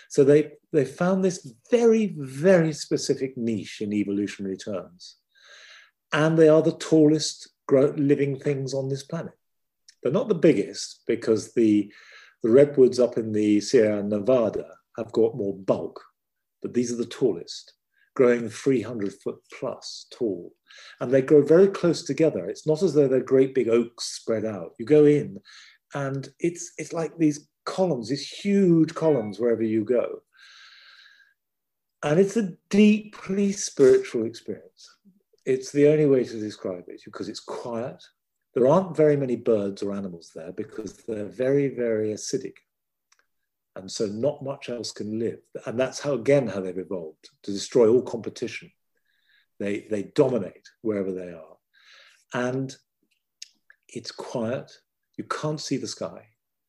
[0.08, 5.16] So they, they found this very, very specific niche in evolutionary terms.
[6.12, 9.32] And they are the tallest living things on this planet.
[10.02, 11.92] They're not the biggest because the,
[12.44, 14.66] the redwoods up in the Sierra Nevada
[14.96, 16.00] have got more bulk,
[16.62, 17.72] but these are the tallest,
[18.14, 20.52] growing 300 foot plus tall
[21.00, 22.46] and they grow very close together.
[22.46, 24.72] It's not as though they're great big oaks spread out.
[24.78, 25.38] You go in,
[25.94, 30.20] and it's it's like these columns, these huge columns wherever you go.
[32.02, 34.88] And it's a deeply spiritual experience.
[35.46, 38.02] It's the only way to describe it because it's quiet.
[38.54, 42.54] There aren't very many birds or animals there because they're very, very acidic.
[43.76, 45.40] And so not much else can live.
[45.66, 48.70] And that's how, again, how they've evolved to destroy all competition.
[49.58, 51.56] They, they dominate wherever they are.
[52.32, 52.74] And
[53.88, 54.70] it's quiet.
[55.16, 56.28] You can't see the sky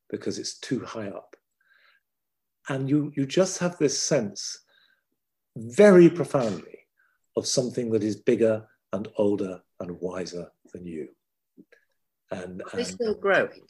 [0.09, 1.36] because it's too high up.
[2.69, 4.61] And you, you just have this sense,
[5.55, 6.79] very profoundly,
[7.38, 11.09] of something that is bigger and older and wiser than you.
[12.32, 13.61] And, They're and still growing.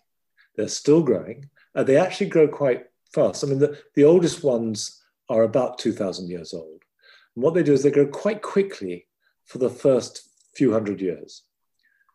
[0.56, 1.50] they're still growing.
[1.76, 3.44] Uh, they actually grow quite fast.
[3.44, 6.82] I mean, the, the oldest ones are about 2,000 years old.
[7.36, 9.08] And what they do is they grow quite quickly
[9.46, 11.44] for the first few hundred years.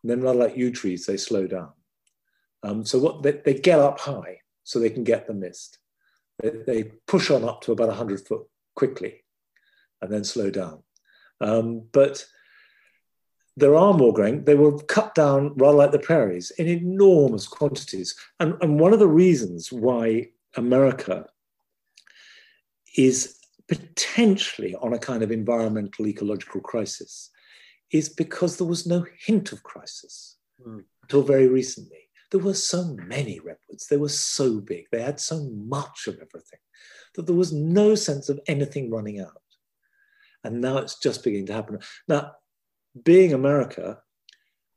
[0.03, 1.73] And then, rather like yew trees, they slow down.
[2.63, 5.79] Um, so what they, they get up high so they can get the mist.
[6.43, 9.25] They, they push on up to about 100 foot quickly
[10.01, 10.83] and then slow down.
[11.41, 12.25] Um, but
[13.57, 14.45] there are more growing.
[14.45, 18.15] They were cut down rather like the prairies in enormous quantities.
[18.39, 21.27] And, and one of the reasons why America
[22.97, 23.39] is
[23.69, 27.31] potentially on a kind of environmental ecological crisis
[27.93, 30.37] is because there was no hint of crisis
[30.67, 30.85] Mm.
[31.03, 32.09] until very recently.
[32.31, 36.61] There were so many redwoods, they were so big, they had so much of everything
[37.15, 39.43] that there was no sense of anything running out.
[40.45, 41.79] And now it's just beginning to happen.
[42.09, 42.33] Now,
[43.05, 43.99] being America,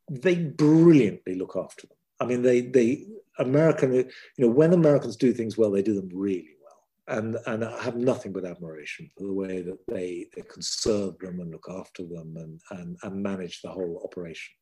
[0.10, 1.98] they brilliantly look after them.
[2.20, 3.06] I mean, they they
[3.40, 4.06] American, you
[4.38, 7.18] know, when Americans do things well, they do them really well.
[7.18, 11.40] And and I have nothing but admiration for the way that they they conserve them
[11.40, 14.54] and look after them and and, and manage the whole operation.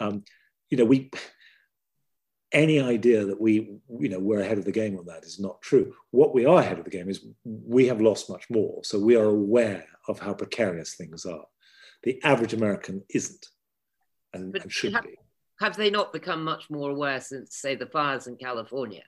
[0.00, 0.24] Um,
[0.70, 1.10] you know, we
[2.52, 5.60] any idea that we you know we're ahead of the game on that is not
[5.62, 5.94] true.
[6.10, 9.16] What we are ahead of the game is we have lost much more, so we
[9.16, 11.44] are aware of how precarious things are.
[12.04, 13.46] The average American isn't,
[14.32, 15.18] and, But and should have- be.
[15.60, 19.04] Have they not become much more aware since, say, the fires in California?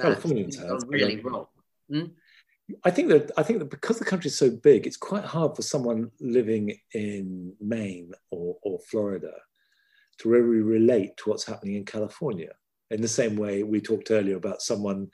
[0.00, 1.46] Californians have, really wrong.
[1.90, 2.04] Hmm?
[2.82, 5.54] I think that I think that because the country is so big, it's quite hard
[5.54, 9.34] for someone living in Maine or, or Florida
[10.18, 12.52] to really relate to what's happening in California.
[12.90, 15.10] In the same way we talked earlier about someone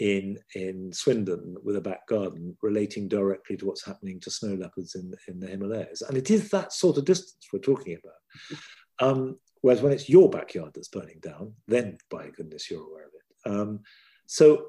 [0.00, 4.94] in in Swindon with a back garden relating directly to what's happening to snow leopards
[4.94, 6.02] in, in the Himalayas.
[6.02, 8.58] And it is that sort of distance we're talking about.
[8.98, 13.10] Um, whereas when it's your backyard that's burning down, then by goodness you're aware of
[13.12, 13.50] it.
[13.50, 13.80] Um,
[14.24, 14.68] so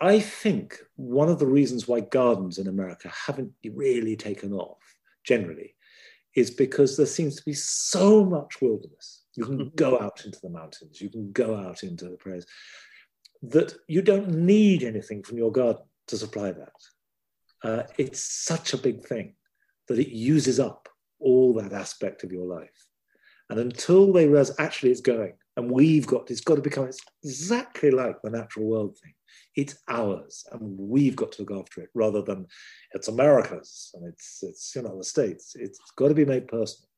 [0.00, 4.78] I think one of the reasons why gardens in America haven't really taken off
[5.24, 5.74] generally
[6.34, 9.24] is because there seems to be so much wilderness.
[9.36, 12.46] You can go out into the mountains, you can go out into the prairies,
[13.42, 16.72] that you don't need anything from your garden to supply that.
[17.64, 19.34] Uh, it's such a big thing
[19.88, 20.88] that it uses up
[21.20, 22.86] all that aspect of your life.
[23.50, 26.88] And until they realize actually it's going, and we've got, it's got to become
[27.22, 29.12] exactly like the natural world thing.
[29.54, 32.46] It's ours, and we've got to look after it rather than
[32.94, 35.54] it's America's and it's, it's you know, the States.
[35.54, 36.88] It's got to be made personal.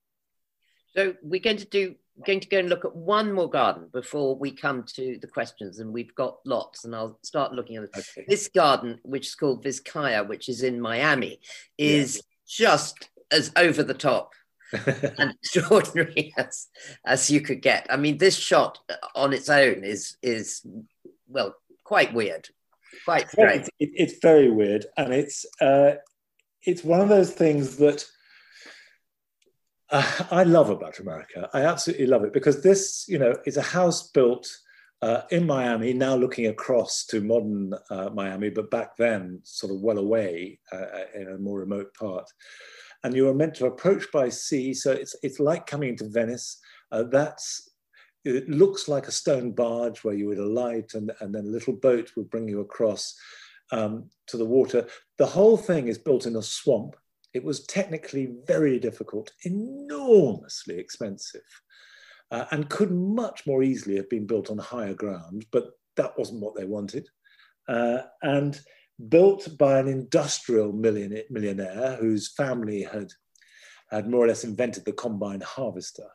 [0.97, 4.37] So we're going to do going to go and look at one more garden before
[4.37, 7.85] we come to the questions, and we've got lots, and I'll start looking at.
[7.85, 8.25] Okay.
[8.29, 11.41] This garden, which is called Vizcaya, which is in Miami,
[11.77, 14.33] is just as over the top
[14.73, 16.69] and extraordinary as,
[17.05, 17.87] as you could get.
[17.91, 18.79] I mean, this shot
[19.15, 20.65] on its own is is
[21.27, 22.49] well quite weird,
[23.05, 23.67] quite strange.
[23.81, 25.95] It, it's very weird, and it's uh,
[26.63, 28.07] it's one of those things that
[29.91, 31.49] uh, I love about America.
[31.53, 34.49] I absolutely love it because this, you know, is a house built
[35.03, 39.83] uh, in Miami, now looking across to modern uh, Miami, but back then sort of
[39.83, 42.27] well away uh, uh, in a more remote part.
[43.03, 46.59] And you are meant to approach by sea, so it's it's like coming into Venice.
[46.91, 47.71] Uh, that's
[48.25, 51.75] it looks like a stone barge where you would alight, and, and then a little
[51.75, 53.15] boat would bring you across
[53.73, 54.87] um, to the water.
[55.19, 56.97] The whole thing is built in a swamp
[57.35, 61.43] it was technically very difficult, enormously expensive,
[62.31, 66.41] uh, and could much more easily have been built on higher ground, but that wasn't
[66.41, 67.09] what they wanted.
[67.69, 68.61] Uh, and
[69.09, 73.09] built by an industrial millionaire, whose family had,
[73.91, 76.07] had more or less invented the combine harvester.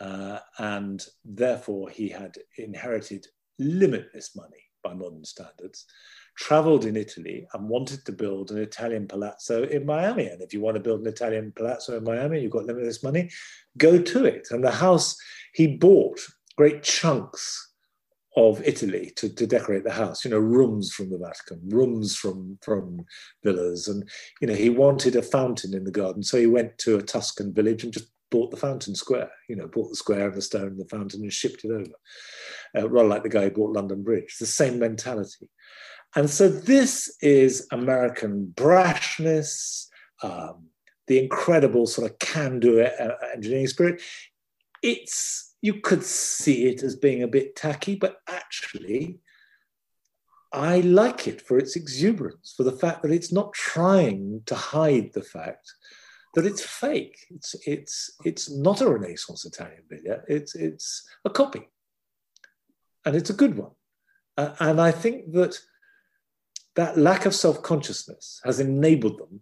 [0.00, 3.26] Uh, and therefore, he had inherited
[3.58, 5.86] limitless money by modern standards
[6.36, 10.26] traveled in Italy and wanted to build an Italian palazzo in Miami.
[10.26, 13.30] And if you want to build an Italian palazzo in Miami, you've got limitless money,
[13.78, 14.48] go to it.
[14.50, 15.16] And the house,
[15.54, 16.20] he bought
[16.56, 17.68] great chunks
[18.36, 22.58] of Italy to, to decorate the house, you know, rooms from the Vatican, rooms from,
[22.62, 23.04] from
[23.44, 23.88] villas.
[23.88, 24.08] And,
[24.40, 26.22] you know, he wanted a fountain in the garden.
[26.22, 29.66] So he went to a Tuscan village and just bought the fountain square, you know,
[29.66, 31.92] bought the square and the stone and the fountain and shipped it over.
[32.76, 34.36] Uh, rather like the guy who bought London Bridge.
[34.40, 35.50] The same mentality.
[36.14, 39.86] And so this is American brashness,
[40.22, 40.66] um,
[41.06, 44.02] the incredible sort of can-do uh, engineering spirit.
[44.82, 49.20] It's you could see it as being a bit tacky, but actually,
[50.52, 55.12] I like it for its exuberance, for the fact that it's not trying to hide
[55.14, 55.72] the fact
[56.34, 57.26] that it's fake.
[57.30, 60.20] It's it's it's not a Renaissance Italian villa.
[60.28, 61.68] It's it's a copy,
[63.04, 63.72] and it's a good one.
[64.36, 65.58] Uh, and I think that
[66.76, 69.40] that lack of self consciousness has enabled them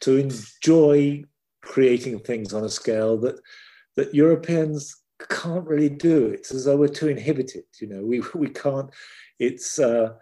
[0.00, 1.24] to enjoy
[1.62, 3.40] creating things on a scale that,
[3.96, 6.26] that Europeans can't really do.
[6.26, 7.64] It's as though we're too inhibited.
[7.80, 8.90] You know, we, we can't,
[9.38, 10.14] it's, uh,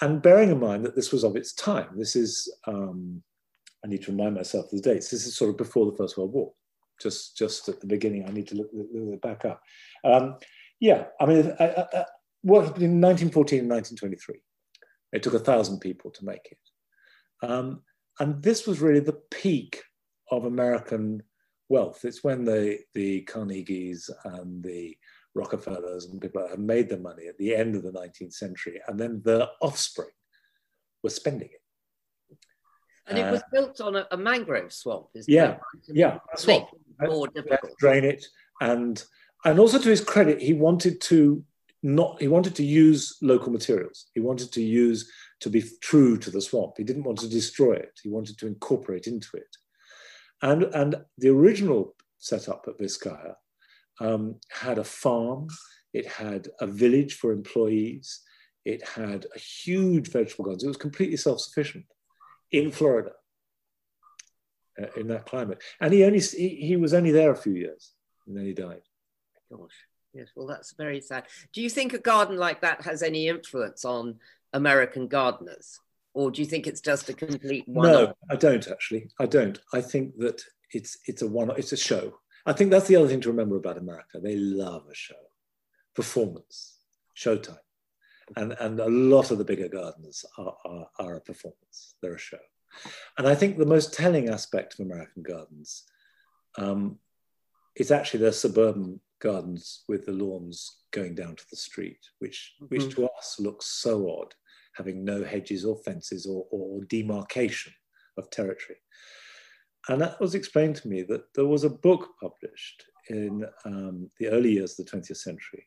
[0.00, 3.22] and bearing in mind that this was of its time, this is, um,
[3.84, 5.10] I need to remind myself of the dates.
[5.10, 6.52] This is sort of before the First World War,
[7.00, 8.26] just just at the beginning.
[8.26, 9.62] I need to look, look back up.
[10.04, 10.36] Um,
[10.80, 12.04] yeah, I mean, I, I, I
[12.42, 14.40] worked between 1914 and 1923.
[15.12, 17.46] It took a thousand people to make it.
[17.46, 17.82] Um,
[18.18, 19.82] and this was really the peak
[20.30, 21.22] of American
[21.68, 22.04] wealth.
[22.04, 24.96] It's when the, the Carnegies and the
[25.34, 28.98] Rockefellers and people have made their money at the end of the 19th century, and
[28.98, 30.10] then their offspring
[31.02, 32.36] were spending it.
[33.06, 35.06] And it was uh, built on a, a mangrove swamp.
[35.14, 35.60] Isn't yeah, it?
[35.88, 36.68] Yeah, yeah, swamp.
[37.00, 37.76] More difficult.
[37.78, 38.24] Drain it,
[38.60, 39.02] and
[39.44, 41.44] and also to his credit, he wanted to
[41.82, 44.06] not he wanted to use local materials.
[44.14, 45.10] He wanted to use
[45.40, 46.74] to be true to the swamp.
[46.76, 47.98] He didn't want to destroy it.
[48.02, 49.56] He wanted to incorporate into it.
[50.42, 53.34] And and the original setup at Vizcaya
[54.00, 55.48] um, had a farm.
[55.92, 58.20] It had a village for employees.
[58.64, 61.86] It had a huge vegetable garden it was completely self-sufficient
[62.52, 63.12] in florida
[64.80, 65.62] uh, in that climate.
[65.80, 67.92] And he only he, he was only there a few years
[68.26, 68.82] and then he died.
[69.50, 71.26] Gosh Yes, well, that's very sad.
[71.52, 74.16] Do you think a garden like that has any influence on
[74.52, 75.78] American gardeners?
[76.14, 77.92] Or do you think it's just a complete one?
[77.92, 79.10] No, I don't actually.
[79.20, 79.58] I don't.
[79.72, 80.42] I think that
[80.72, 81.50] it's it's a one.
[81.56, 82.18] It's a show.
[82.46, 84.18] I think that's the other thing to remember about America.
[84.20, 85.14] They love a show,
[85.94, 86.78] performance,
[87.16, 87.58] showtime,
[88.36, 91.94] and and a lot of the bigger gardens are, are, are a performance.
[92.02, 92.38] They're a show,
[93.18, 95.84] and I think the most telling aspect of American gardens
[96.58, 96.98] um,
[97.76, 102.74] is actually their suburban gardens with the lawns going down to the street, which, mm-hmm.
[102.74, 104.34] which to us looks so odd,
[104.74, 107.72] having no hedges or fences or, or demarcation
[108.18, 108.78] of territory.
[109.88, 114.28] And that was explained to me that there was a book published in um, the
[114.28, 115.66] early years of the 20th century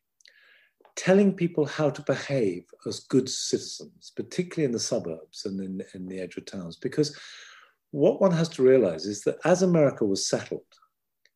[0.95, 6.08] telling people how to behave as good citizens, particularly in the suburbs and in, in
[6.08, 6.78] the edge of towns.
[6.78, 7.18] Because
[7.91, 10.62] what one has to realize is that as America was settled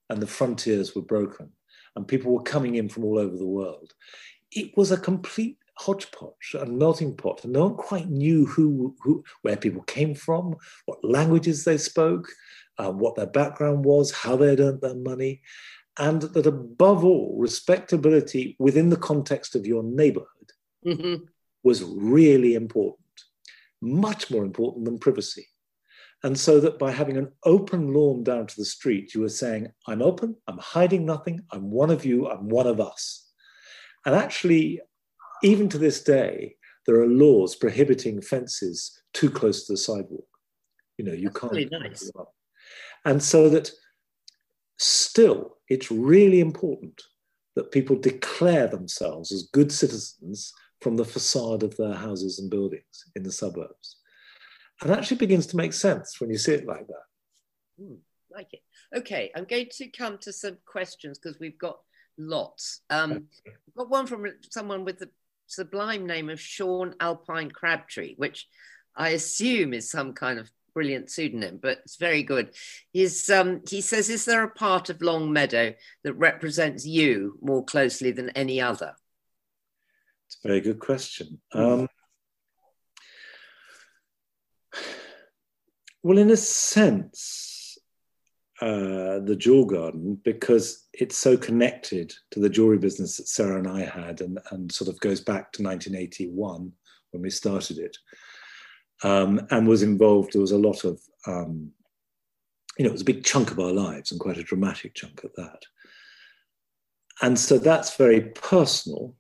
[0.10, 1.52] and the frontiers were broken
[1.98, 3.92] and people were coming in from all over the world,
[4.52, 9.24] it was a complete hodgepodge and melting pot, and no one quite knew who, who
[9.42, 12.30] where people came from, what languages they spoke,
[12.78, 15.42] uh, what their background was, how they had earned their money,
[15.98, 20.52] and that above all, respectability within the context of your neighborhood
[20.86, 21.24] mm-hmm.
[21.64, 23.24] was really important,
[23.82, 25.48] much more important than privacy.
[26.24, 29.72] And so that by having an open lawn down to the street, you were saying,
[29.88, 33.30] I'm open, I'm hiding nothing, I'm one of you, I'm one of us.
[34.06, 34.82] And actually,
[35.44, 36.56] even to this day,
[36.86, 40.28] there are laws prohibiting fences too close to the sidewalk.
[40.98, 41.54] You know, you That's can't.
[41.54, 42.10] Really nice.
[43.06, 43.72] And so that
[44.78, 47.02] still, it's really important
[47.56, 53.06] that people declare themselves as good citizens from the facade of their houses and buildings
[53.16, 53.97] in the suburbs.
[54.82, 57.82] And actually begins to make sense when you see it like that.
[57.82, 57.98] Mm,
[58.32, 58.62] like it.
[58.96, 61.80] Okay, I'm going to come to some questions because we've got
[62.18, 62.82] lots.
[62.90, 65.10] Um, we've got one from someone with the
[65.48, 68.48] sublime name of Sean Alpine Crabtree, which
[68.96, 72.52] I assume is some kind of brilliant pseudonym, but it's very good.
[72.94, 75.74] He's, um, he says, Is there a part of Longmeadow
[76.04, 78.94] that represents you more closely than any other?
[80.28, 81.42] It's a very good question.
[81.54, 81.88] Um,
[86.08, 87.78] well, in a sense,
[88.62, 93.68] uh, the jewel garden, because it's so connected to the jewelry business that Sarah and
[93.68, 96.72] I had, and, and sort of goes back to 1981
[97.12, 97.98] when we started it
[99.04, 100.32] um, and was involved.
[100.32, 101.72] There was a lot of, um,
[102.78, 105.26] you know, it was a big chunk of our lives and quite a dramatic chunk
[105.26, 105.64] at that.
[107.22, 109.14] And so that's very personal.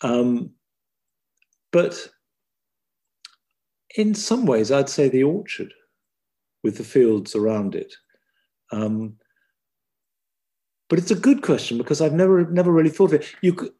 [0.00, 0.52] Um,
[1.70, 2.08] but
[3.94, 5.74] in some ways, I'd say the orchard
[6.62, 7.94] with the fields around it.
[8.72, 9.16] Um,
[10.88, 13.34] but it's a good question because I've never never really thought of it.
[13.42, 13.72] You could,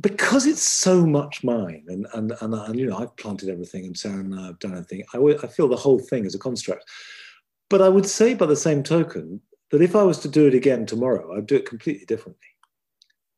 [0.00, 3.96] because it's so much mine, and and and, and you know I've planted everything, and
[3.96, 5.04] Sarah and I have done everything.
[5.14, 6.84] I, I feel the whole thing is a construct.
[7.70, 10.54] But I would say, by the same token, that if I was to do it
[10.54, 12.48] again tomorrow, I'd do it completely differently.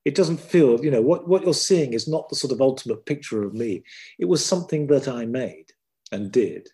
[0.04, 3.06] It doesn't feel, you know, what, what you're seeing is not the sort of ultimate
[3.06, 3.84] picture of me.
[4.18, 5.66] It was something that I made
[6.12, 6.68] and did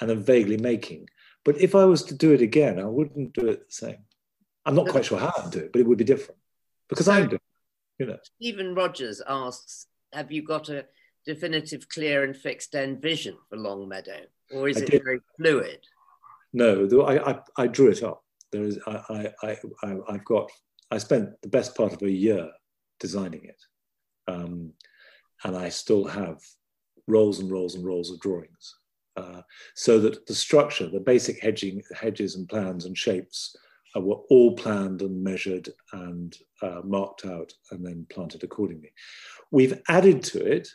[0.00, 1.08] and am vaguely making.
[1.44, 3.98] But if I was to do it again, I wouldn't do it the same.
[4.64, 6.40] I'm not quite sure how I'd do it, but it would be different
[6.88, 7.40] because so, I'm doing
[7.98, 8.18] you know.
[8.36, 10.86] Stephen Rogers asks, have you got a
[11.24, 14.22] definitive, clear and fixed end vision for Longmeadow?
[14.52, 15.04] Or is I it did.
[15.04, 15.80] very fluid?
[16.52, 18.22] No, I, I, I, drew it up.
[18.52, 20.50] There is, I, I, I, I've got,
[20.90, 22.48] I spent the best part of a year
[23.00, 23.60] designing it.
[24.28, 24.72] Um,
[25.44, 26.40] and I still have
[27.06, 28.76] rolls and rolls and rolls of drawings.
[29.16, 29.40] Uh,
[29.74, 33.56] so that the structure, the basic hedging, hedges and plans and shapes
[33.96, 38.92] uh, were all planned and measured and uh, marked out and then planted accordingly.
[39.50, 40.68] We've added to it,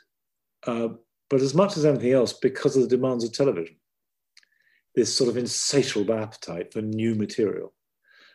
[0.66, 0.89] uh,
[1.30, 3.76] but as much as anything else, because of the demands of television,
[4.96, 7.74] this sort of insatiable appetite for new material.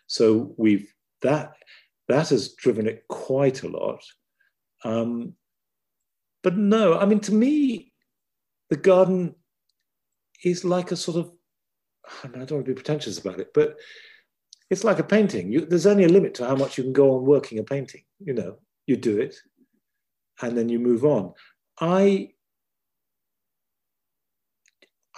[0.07, 0.93] So we've
[1.23, 1.55] that
[2.09, 4.03] that has driven it quite a lot.
[4.85, 5.35] Um,
[6.43, 7.93] but no, I mean, to me,
[8.71, 9.35] the garden
[10.45, 11.33] is like a sort of
[12.25, 13.77] I, don't want to be pretentious about it, but
[14.71, 15.53] it's like a painting.
[15.53, 18.03] You, there's only a limit to how much you can go on working a painting.
[18.21, 19.37] You know, you do it,
[20.41, 21.35] and then you move on.
[21.81, 22.31] I,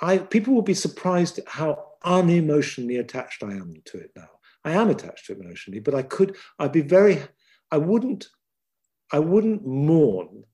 [0.00, 4.28] I people will be surprised at how unemotionally attached I am to it now.
[4.64, 6.36] I am attached to it emotionally, but I could.
[6.58, 7.22] I'd be very.
[7.70, 8.28] I wouldn't.
[9.12, 10.44] I wouldn't mourn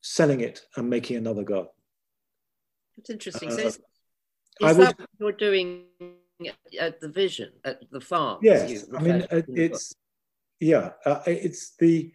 [0.00, 1.70] selling it and making another garden.
[2.96, 3.50] That's interesting.
[3.50, 3.78] Uh, so is,
[4.60, 5.84] is that would, what you're doing
[6.80, 8.38] at the vision at the farm.
[8.42, 9.94] Yes, I mean it's
[10.60, 12.12] yeah, uh, it's the.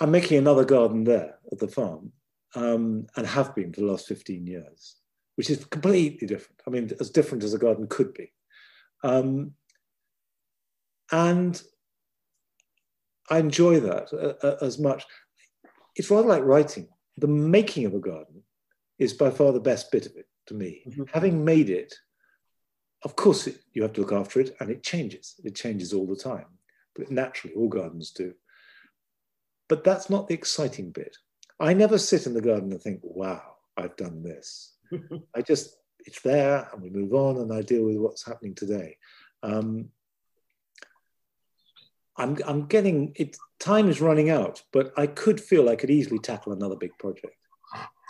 [0.00, 2.12] I'm making another garden there at the farm,
[2.54, 4.96] um, and have been for the last 15 years,
[5.36, 6.60] which is completely different.
[6.66, 8.32] I mean, as different as a garden could be.
[9.04, 9.52] Um,
[11.12, 11.62] and
[13.30, 15.04] I enjoy that uh, uh, as much.
[15.96, 16.88] It's rather like writing.
[17.18, 18.42] The making of a garden
[18.98, 20.82] is by far the best bit of it to me.
[20.86, 21.04] Mm-hmm.
[21.12, 21.94] Having made it
[23.04, 25.34] of course, it, you have to look after it and it changes.
[25.44, 26.46] It changes all the time.
[26.96, 28.32] But naturally, all gardens do.
[29.68, 31.16] But that's not the exciting bit.
[31.60, 33.42] I never sit in the garden and think, wow,
[33.76, 34.74] I've done this.
[35.36, 35.76] I just,
[36.06, 38.96] it's there and we move on and I deal with what's happening today.
[39.42, 39.90] Um,
[42.16, 46.18] I'm, I'm getting it, time is running out, but I could feel I could easily
[46.18, 47.36] tackle another big project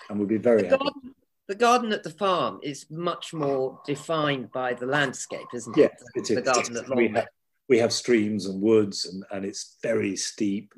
[0.08, 0.84] and we'll be very the happy.
[0.84, 1.14] Garden,
[1.48, 6.30] the garden at the farm is much more defined by the landscape, isn't yeah, it?
[6.30, 7.28] it the garden at we, have,
[7.68, 10.72] we have streams and woods and, and it's very steep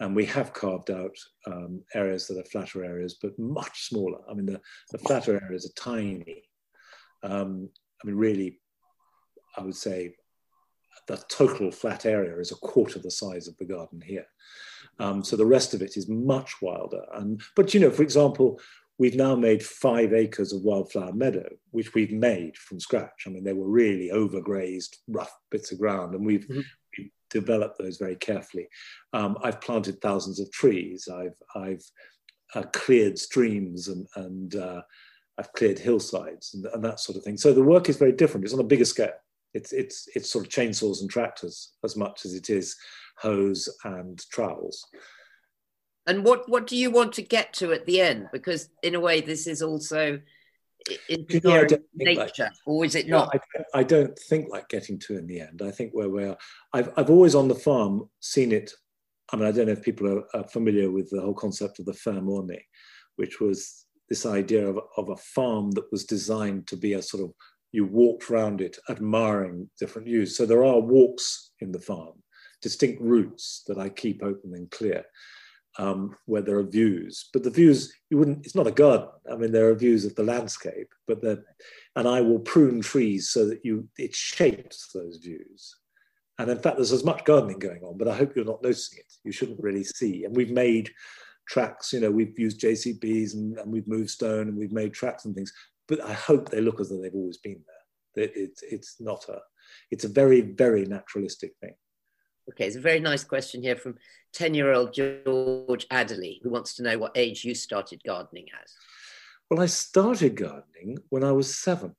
[0.00, 1.16] and we have carved out
[1.46, 4.18] um, areas that are flatter areas, but much smaller.
[4.28, 4.60] I mean, the,
[4.90, 6.42] the flatter areas are tiny.
[7.22, 7.68] Um,
[8.02, 8.58] I mean, really,
[9.56, 10.14] I would say
[11.06, 14.26] the total flat area is a quarter the size of the garden here.
[15.02, 17.04] Um, so the rest of it is much wilder.
[17.14, 18.60] And but you know, for example,
[18.98, 23.24] we've now made five acres of wildflower meadow, which we've made from scratch.
[23.26, 26.60] I mean, they were really overgrazed, rough bits of ground, and we've, mm-hmm.
[26.96, 28.68] we've developed those very carefully.
[29.12, 31.08] Um, I've planted thousands of trees.
[31.12, 31.84] I've I've
[32.54, 34.82] uh, cleared streams and and uh,
[35.36, 37.38] I've cleared hillsides and, and that sort of thing.
[37.38, 38.44] So the work is very different.
[38.44, 39.18] It's on a bigger scale.
[39.52, 42.76] It's it's it's sort of chainsaws and tractors as much as it is
[43.18, 44.86] hoes and trowels.
[46.06, 48.28] And what what do you want to get to at the end?
[48.32, 50.20] Because in a way, this is also
[51.08, 53.30] you know, nature, like, or is it not?
[53.34, 55.62] I, I, don't think like getting to in the end.
[55.62, 56.36] I think where we are,
[56.72, 58.72] I've I've always on the farm seen it.
[59.32, 61.86] I mean, I don't know if people are, are familiar with the whole concept of
[61.86, 62.62] the ornée,
[63.16, 67.22] which was this idea of, of a farm that was designed to be a sort
[67.22, 67.32] of
[67.72, 70.36] you walked around it admiring different views.
[70.36, 72.22] So there are walks in the farm,
[72.62, 75.04] distinct routes that I keep open and clear
[75.78, 77.28] um, where there are views.
[77.32, 79.08] But the views, you wouldn't, it's not a garden.
[79.30, 81.42] I mean, there are views of the landscape, but the,
[81.96, 85.76] and I will prune trees so that you, it shapes those views.
[86.38, 88.98] And in fact, there's as much gardening going on, but I hope you're not noticing
[88.98, 89.12] it.
[89.24, 90.24] You shouldn't really see.
[90.24, 90.90] And we've made
[91.48, 95.24] tracks, you know, we've used JCBs and, and we've moved stone and we've made tracks
[95.24, 95.52] and things,
[95.88, 98.24] but I hope they look as though they've always been there.
[98.24, 99.38] It, it's, it's not a,
[99.90, 101.74] it's a very, very naturalistic thing.
[102.50, 103.96] Okay, it's a very nice question here from
[104.34, 108.68] 10 year old George Adderley, who wants to know what age you started gardening at.
[109.50, 111.94] Well, I started gardening when I was seven.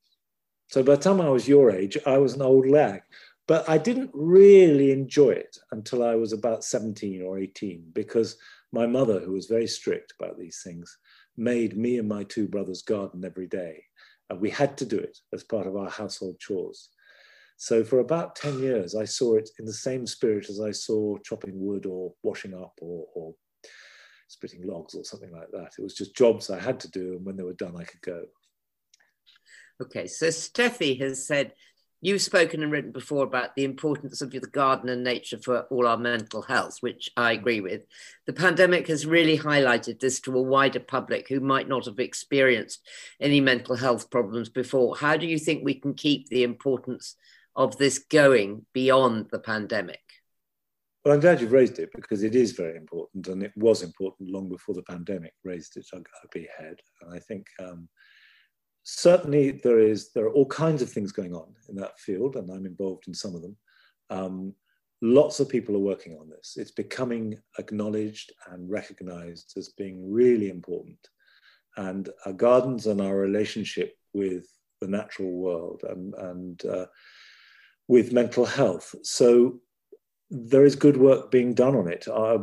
[0.69, 3.01] So by the time I was your age, I was an old lag.
[3.47, 8.37] But I didn't really enjoy it until I was about 17 or 18 because
[8.71, 10.97] my mother, who was very strict about these things,
[11.35, 13.83] made me and my two brothers garden every day.
[14.29, 16.89] And we had to do it as part of our household chores.
[17.57, 21.17] So for about 10 years, I saw it in the same spirit as I saw
[21.19, 23.35] chopping wood or washing up or, or
[24.27, 25.73] splitting logs or something like that.
[25.77, 28.01] It was just jobs I had to do, and when they were done, I could
[28.01, 28.23] go.
[29.81, 31.53] Okay, so Steffi has said,
[32.05, 35.87] You've spoken and written before about the importance of the garden and nature for all
[35.87, 37.85] our mental health, which I agree with.
[38.27, 42.85] The pandemic has really highlighted this to a wider public who might not have experienced
[43.21, 44.97] any mental health problems before.
[44.97, 47.15] How do you think we can keep the importance
[47.55, 50.01] of this going beyond the pandemic?
[51.03, 54.31] Well, I'm glad you've raised it because it is very important, and it was important
[54.31, 56.77] long before the pandemic raised its ugly head.
[57.01, 57.89] And I think um,
[58.83, 62.49] certainly there is there are all kinds of things going on in that field, and
[62.49, 63.57] I'm involved in some of them.
[64.09, 64.55] Um,
[65.01, 66.55] lots of people are working on this.
[66.55, 70.99] It's becoming acknowledged and recognized as being really important.
[71.75, 74.45] And our gardens and our relationship with
[74.79, 76.85] the natural world and, and uh,
[77.87, 78.95] with mental health.
[79.03, 79.59] So
[80.29, 82.07] there is good work being done on it.
[82.07, 82.39] Uh,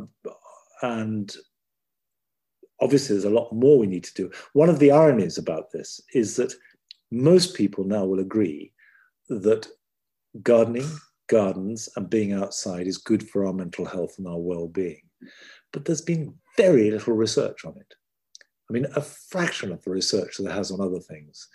[0.83, 1.35] and
[2.81, 4.31] obviously, there's a lot more we need to do.
[4.53, 6.55] One of the ironies about this is that
[7.11, 8.73] most people now will agree
[9.29, 9.67] that
[10.43, 10.89] gardening,
[11.29, 15.03] gardens, and being outside is good for our mental health and our well being.
[15.73, 17.95] But there's been very little research on it.
[18.69, 21.49] I mean, a fraction of the research that has on other things.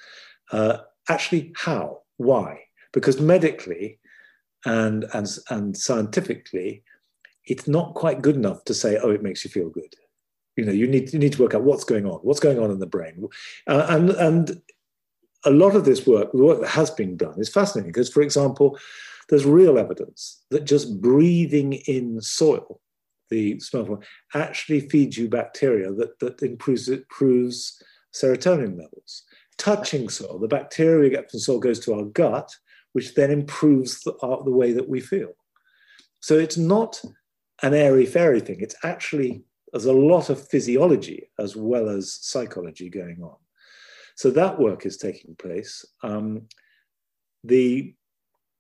[0.52, 0.80] Uh,
[1.10, 2.02] actually, how?
[2.18, 2.65] Why?
[2.96, 4.00] Because medically
[4.66, 6.82] and, and, and scientifically,
[7.46, 9.94] it's not quite good enough to say, oh, it makes you feel good.
[10.56, 12.72] You know, you need, you need to work out what's going on, what's going on
[12.72, 13.28] in the brain.
[13.68, 14.62] Uh, and, and
[15.44, 18.22] a lot of this work, the work that has been done, is fascinating because, for
[18.22, 18.80] example,
[19.30, 22.80] there's real evidence that just breathing in soil,
[23.30, 24.02] the smell,
[24.34, 27.84] actually feeds you bacteria that, that improves, improves
[28.16, 29.24] serotonin levels.
[29.58, 32.56] Touching soil, the bacteria we get from soil goes to our gut,
[32.96, 35.34] which then improves the, uh, the way that we feel.
[36.22, 37.04] So it's not
[37.62, 38.62] an airy fairy thing.
[38.62, 39.44] It's actually,
[39.74, 43.36] there's a lot of physiology as well as psychology going on.
[44.16, 45.84] So that work is taking place.
[46.04, 46.48] Um,
[47.44, 47.94] the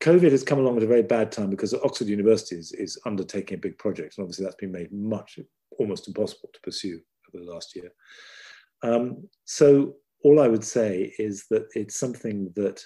[0.01, 3.57] COVID has come along at a very bad time because Oxford University is, is undertaking
[3.57, 4.17] a big project.
[4.17, 5.39] And obviously that's been made much,
[5.79, 6.99] almost impossible to pursue
[7.33, 7.89] over the last year.
[8.83, 12.83] Um, so all I would say is that it's something that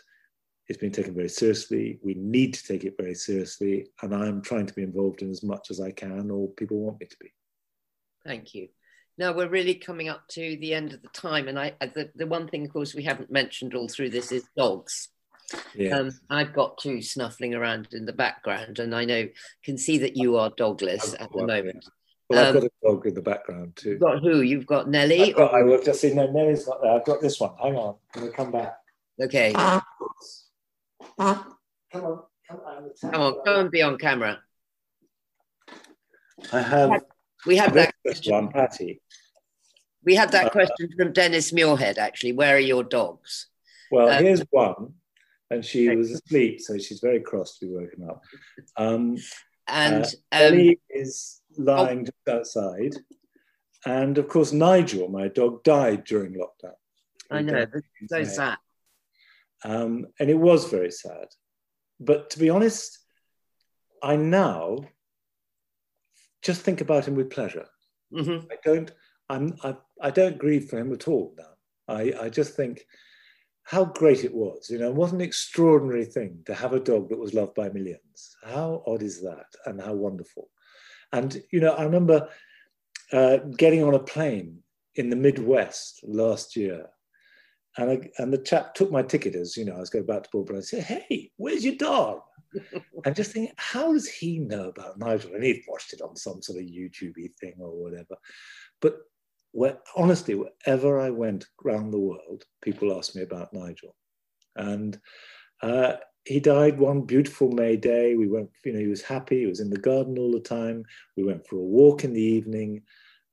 [0.70, 2.00] is being taken very seriously.
[2.04, 5.44] We need to take it very seriously, and I'm trying to be involved in as
[5.44, 7.34] much as I can, or people want me to be.
[8.26, 8.70] Thank you.
[9.18, 12.28] Now we're really coming up to the end of the time, and I the, the
[12.28, 15.10] one thing, of course, we haven't mentioned all through this is dogs.
[15.74, 15.98] Yeah.
[15.98, 19.28] Um, I've got two snuffling around in the background, and I know
[19.66, 21.84] can see that you are dogless at the moment.
[22.30, 23.90] Well, I've um, got a dog in the background too.
[23.92, 24.42] You've got who?
[24.42, 25.34] You've got Nelly.
[25.34, 26.14] Got, I will just see.
[26.14, 26.92] No, Nelly's got there.
[26.92, 27.52] I've got this one.
[27.60, 28.76] Hang on, I'm gonna come back.
[29.20, 29.54] Okay.
[31.02, 31.46] Come on,
[31.92, 34.40] come on, come on, go and be on camera.
[36.52, 37.04] I have.
[37.46, 38.34] We have that question.
[38.34, 39.02] One, Patty.
[40.04, 41.98] We had that uh, question from Dennis Muirhead.
[41.98, 43.48] Actually, where are your dogs?
[43.92, 44.94] Well, um, here's one,
[45.50, 48.24] and she was asleep, so she's very cross to be woken up.
[48.78, 49.18] Um,
[49.68, 52.96] and uh, um, Ellie is lying oh, just outside,
[53.86, 56.74] and of course Nigel, my dog, died during lockdown.
[57.32, 57.66] I know,
[58.08, 58.58] so sad.
[59.64, 61.28] Um, and it was very sad.
[62.00, 63.00] But to be honest,
[64.02, 64.80] I now
[66.42, 67.66] just think about him with pleasure.
[68.14, 68.46] Mm-hmm.
[68.52, 68.92] I don't.
[69.30, 69.56] I'm.
[69.64, 71.94] I, I don't grieve for him at all now.
[71.96, 72.86] I, I just think
[73.64, 74.70] how great it was.
[74.70, 78.36] You know, what an extraordinary thing to have a dog that was loved by millions.
[78.44, 80.50] How odd is that, and how wonderful.
[81.12, 82.30] And you know, I remember
[83.12, 84.60] uh, getting on a plane
[84.96, 86.88] in the Midwest last year,
[87.80, 90.24] and I, and the chap took my ticket as you know I was going back
[90.24, 90.58] to Bournemouth.
[90.58, 92.22] I said, "Hey, where's your dog?"
[93.06, 95.34] and just thinking, how does he know about Nigel?
[95.34, 98.16] And he'd watched it on some sort of YouTubey thing or whatever.
[98.82, 98.98] But
[99.52, 103.96] where, honestly, wherever I went around the world, people asked me about Nigel.
[104.56, 105.00] And
[105.62, 105.94] uh,
[106.26, 108.16] he died one beautiful May day.
[108.16, 109.40] We went, you know, he was happy.
[109.40, 110.84] He was in the garden all the time.
[111.18, 112.84] We went for a walk in the evening.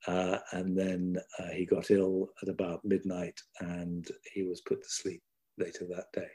[0.07, 4.89] Uh, and then uh, he got ill at about midnight and he was put to
[4.89, 5.23] sleep
[5.59, 6.29] later that day.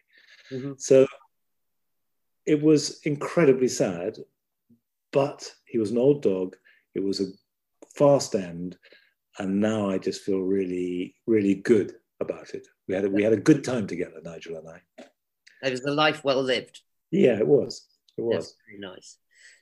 [0.52, 0.74] Mm-hmm.
[0.78, 1.08] So
[2.46, 4.18] it was incredibly sad,
[5.12, 6.56] but he was an old dog.
[6.96, 7.28] It was a
[7.96, 8.78] fast end,
[9.40, 12.68] and now I just feel really, really good about it.
[12.88, 14.82] We had a, we had a good time together, Nigel and I.
[15.64, 16.82] It was a life well lived.
[17.12, 17.88] Yeah, it was.
[18.18, 19.18] It was That's very nice.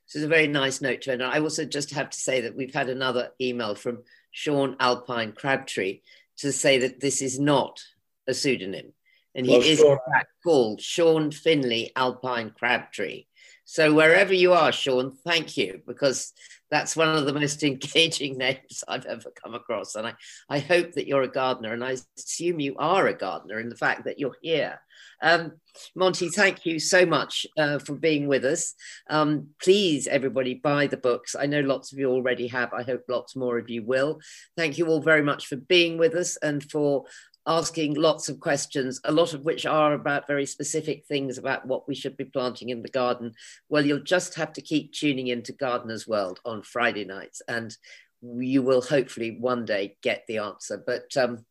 [0.10, 1.24] This is a very nice note to end.
[1.24, 6.02] I also just have to say that we've had another email from Sean Alpine Crabtree
[6.38, 7.84] to say that this is not
[8.28, 8.94] a pseudonym
[9.36, 9.92] and he well, is Sean.
[9.92, 13.26] in fact called Sean Finley Alpine Crabtree.
[13.72, 16.34] So wherever you are, Sean, thank you because
[16.72, 19.94] that's one of the most engaging names I've ever come across.
[19.94, 20.14] And I,
[20.50, 23.76] I hope that you're a gardener, and I assume you are a gardener in the
[23.76, 24.82] fact that you're here.
[25.22, 25.52] Um,
[25.96, 28.74] Monty, thank you so much uh, for being with us.
[29.08, 31.36] Um, please, everybody, buy the books.
[31.36, 32.74] I know lots of you already have.
[32.74, 34.20] I hope lots more of you will.
[34.58, 37.06] Thank you all very much for being with us and for
[37.50, 41.88] asking lots of questions, a lot of which are about very specific things about what
[41.88, 43.34] we should be planting in the garden.
[43.70, 47.76] Well, you'll just have to keep tuning into Gardener's World on Friday nights, and
[48.22, 50.82] you will hopefully one day get the answer.
[50.86, 51.44] But um,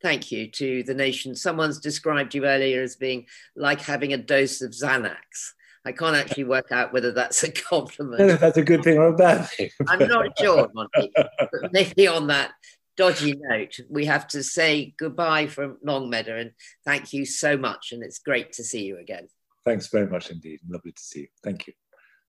[0.00, 1.36] thank you to the nation.
[1.36, 5.52] Someone's described you earlier as being like having a dose of Xanax.
[5.84, 8.40] I can't actually work out whether that's a compliment.
[8.40, 9.70] that's a good thing or a bad thing.
[9.86, 11.12] I'm not sure, Monty.
[11.14, 12.52] But maybe on that
[12.96, 16.52] dodgy note, we have to say goodbye from Longmeadow and
[16.84, 17.92] thank you so much.
[17.92, 19.28] And it's great to see you again.
[19.64, 20.60] Thanks very much indeed.
[20.68, 21.28] Lovely to see you.
[21.42, 21.72] Thank you.